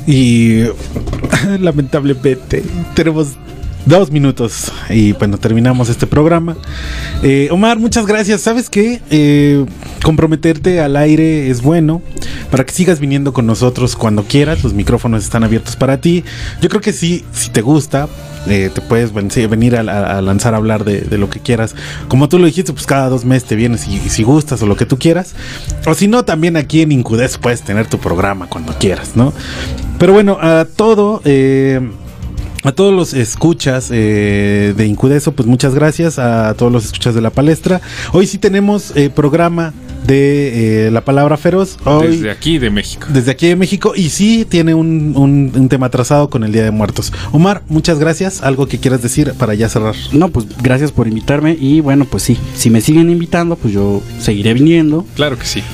[0.06, 0.62] Y
[1.60, 2.62] lamentablemente
[2.94, 3.28] tenemos
[3.86, 6.56] dos minutos y bueno, terminamos este programa.
[7.22, 8.42] Eh, Omar, muchas gracias.
[8.42, 9.00] ¿Sabes qué?
[9.10, 9.64] Eh,
[10.02, 12.02] comprometerte al aire es bueno
[12.50, 14.62] para que sigas viniendo con nosotros cuando quieras.
[14.64, 16.24] Los micrófonos están abiertos para ti.
[16.60, 18.08] Yo creo que sí, si te gusta,
[18.48, 21.74] eh, te puedes venir a, lanzar a hablar de, lo que quieras.
[22.08, 24.66] Como tú lo dijiste, pues cada dos meses te vienes y, y si gustas o
[24.66, 25.34] lo que tú quieras.
[25.86, 29.32] O si no, también aquí en Incudes puedes tener tu programa cuando quieras, ¿no?
[29.98, 31.22] Pero bueno, a todo...
[31.24, 31.80] eh,
[32.66, 36.18] a todos los escuchas eh, de Incudeso, pues muchas gracias.
[36.18, 37.80] A todos los escuchas de la palestra.
[38.12, 39.72] Hoy sí tenemos eh, programa
[40.06, 41.78] de eh, La Palabra Feroz.
[41.84, 43.06] Hoy, Desde aquí de México.
[43.10, 43.92] desde aquí de México.
[43.96, 47.12] Y sí tiene un, un- un tema trazado con el Día de Muertos.
[47.32, 48.42] Omar, muchas gracias.
[48.42, 49.94] ¿Algo que quieras decir para ya cerrar?
[50.12, 54.02] No, pues gracias por invitarme y bueno, pues sí, si me siguen invitando, pues yo
[54.20, 55.04] seguiré viniendo.
[55.14, 55.62] Claro que sí.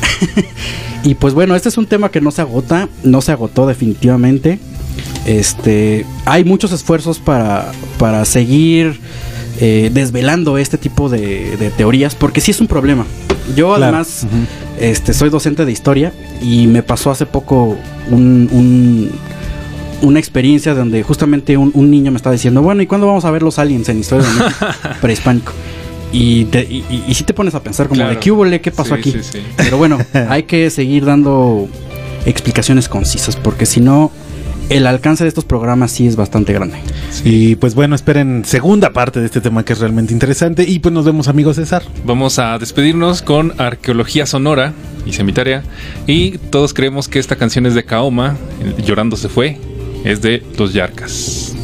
[1.04, 4.60] Y pues bueno, este es un tema que no se agota, no se agotó definitivamente.
[5.26, 8.98] Este, hay muchos esfuerzos para, para seguir
[9.60, 13.04] eh, desvelando este tipo de, de teorías, porque sí es un problema.
[13.56, 13.84] Yo Claro.
[13.84, 14.26] además
[14.80, 17.76] este, soy docente de historia y me pasó hace poco
[18.10, 19.10] un, un-
[20.02, 23.30] una experiencia donde justamente un, un niño me estaba diciendo, bueno, ¿y cuándo vamos a
[23.30, 24.66] ver los aliens en historia de México
[25.00, 25.52] prehispánico?
[26.12, 28.10] Y, te, y, y- y sí te pones a pensar como Claro.
[28.10, 29.12] de qué hubo, qué pasó Sí, aquí.
[29.12, 29.38] sí, sí.
[29.56, 29.98] Pero bueno,
[30.28, 31.68] hay que seguir dando
[32.26, 34.10] explicaciones concisas, porque si no,
[34.72, 36.78] el alcance de estos programas sí es bastante grande.
[37.24, 40.64] Y pues bueno, esperen segunda parte de este tema que es realmente interesante.
[40.66, 41.82] Y pues nos vemos, amigos César.
[42.04, 44.72] Vamos a despedirnos con Arqueología Sonora,
[45.04, 45.62] hice mi tarea,
[46.06, 48.36] y todos creemos que esta canción es de Kaoma,
[48.84, 49.58] Llorando se fue,
[50.04, 51.54] es de Los Yarcas.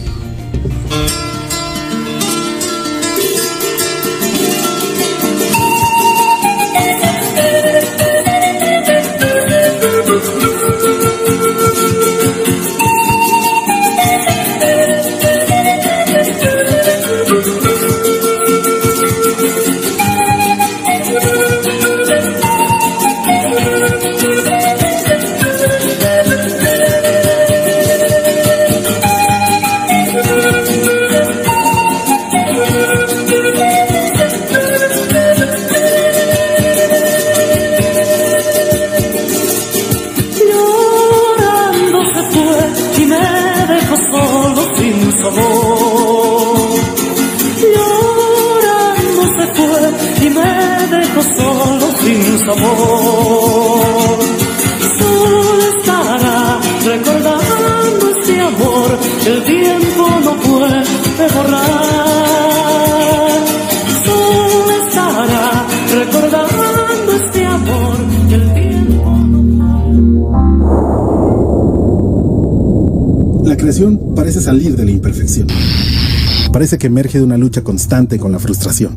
[76.68, 78.94] Parece que emerge de una lucha constante con la frustración.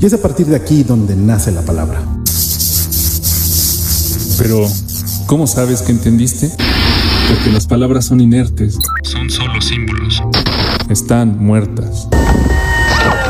[0.00, 2.02] Y es a partir de aquí donde nace la palabra.
[4.36, 4.68] Pero,
[5.26, 6.50] ¿cómo sabes que entendiste?
[7.28, 8.76] Porque las palabras son inertes.
[9.04, 10.24] Son solo símbolos.
[10.88, 12.08] Están muertas.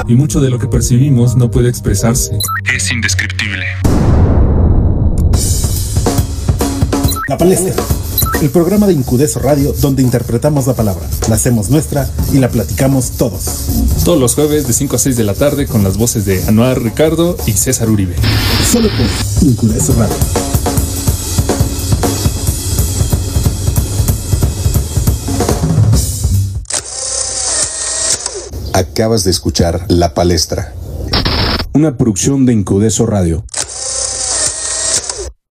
[0.09, 2.39] Y mucho de lo que percibimos no puede expresarse.
[2.75, 3.67] Es indescriptible.
[7.29, 7.75] La palestra.
[8.41, 13.13] El programa de Incudeso Radio donde interpretamos la palabra, la hacemos nuestra y la platicamos
[13.13, 13.64] todos.
[14.05, 16.83] Todos los jueves de 5 a 6 de la tarde con las voces de Anuar
[16.83, 18.15] Ricardo y César Uribe.
[18.71, 20.15] Solo por Incudeso Radio.
[28.75, 30.75] Acabas de escuchar La Palestra.
[31.73, 33.47] Una producción de Incudeso Radio.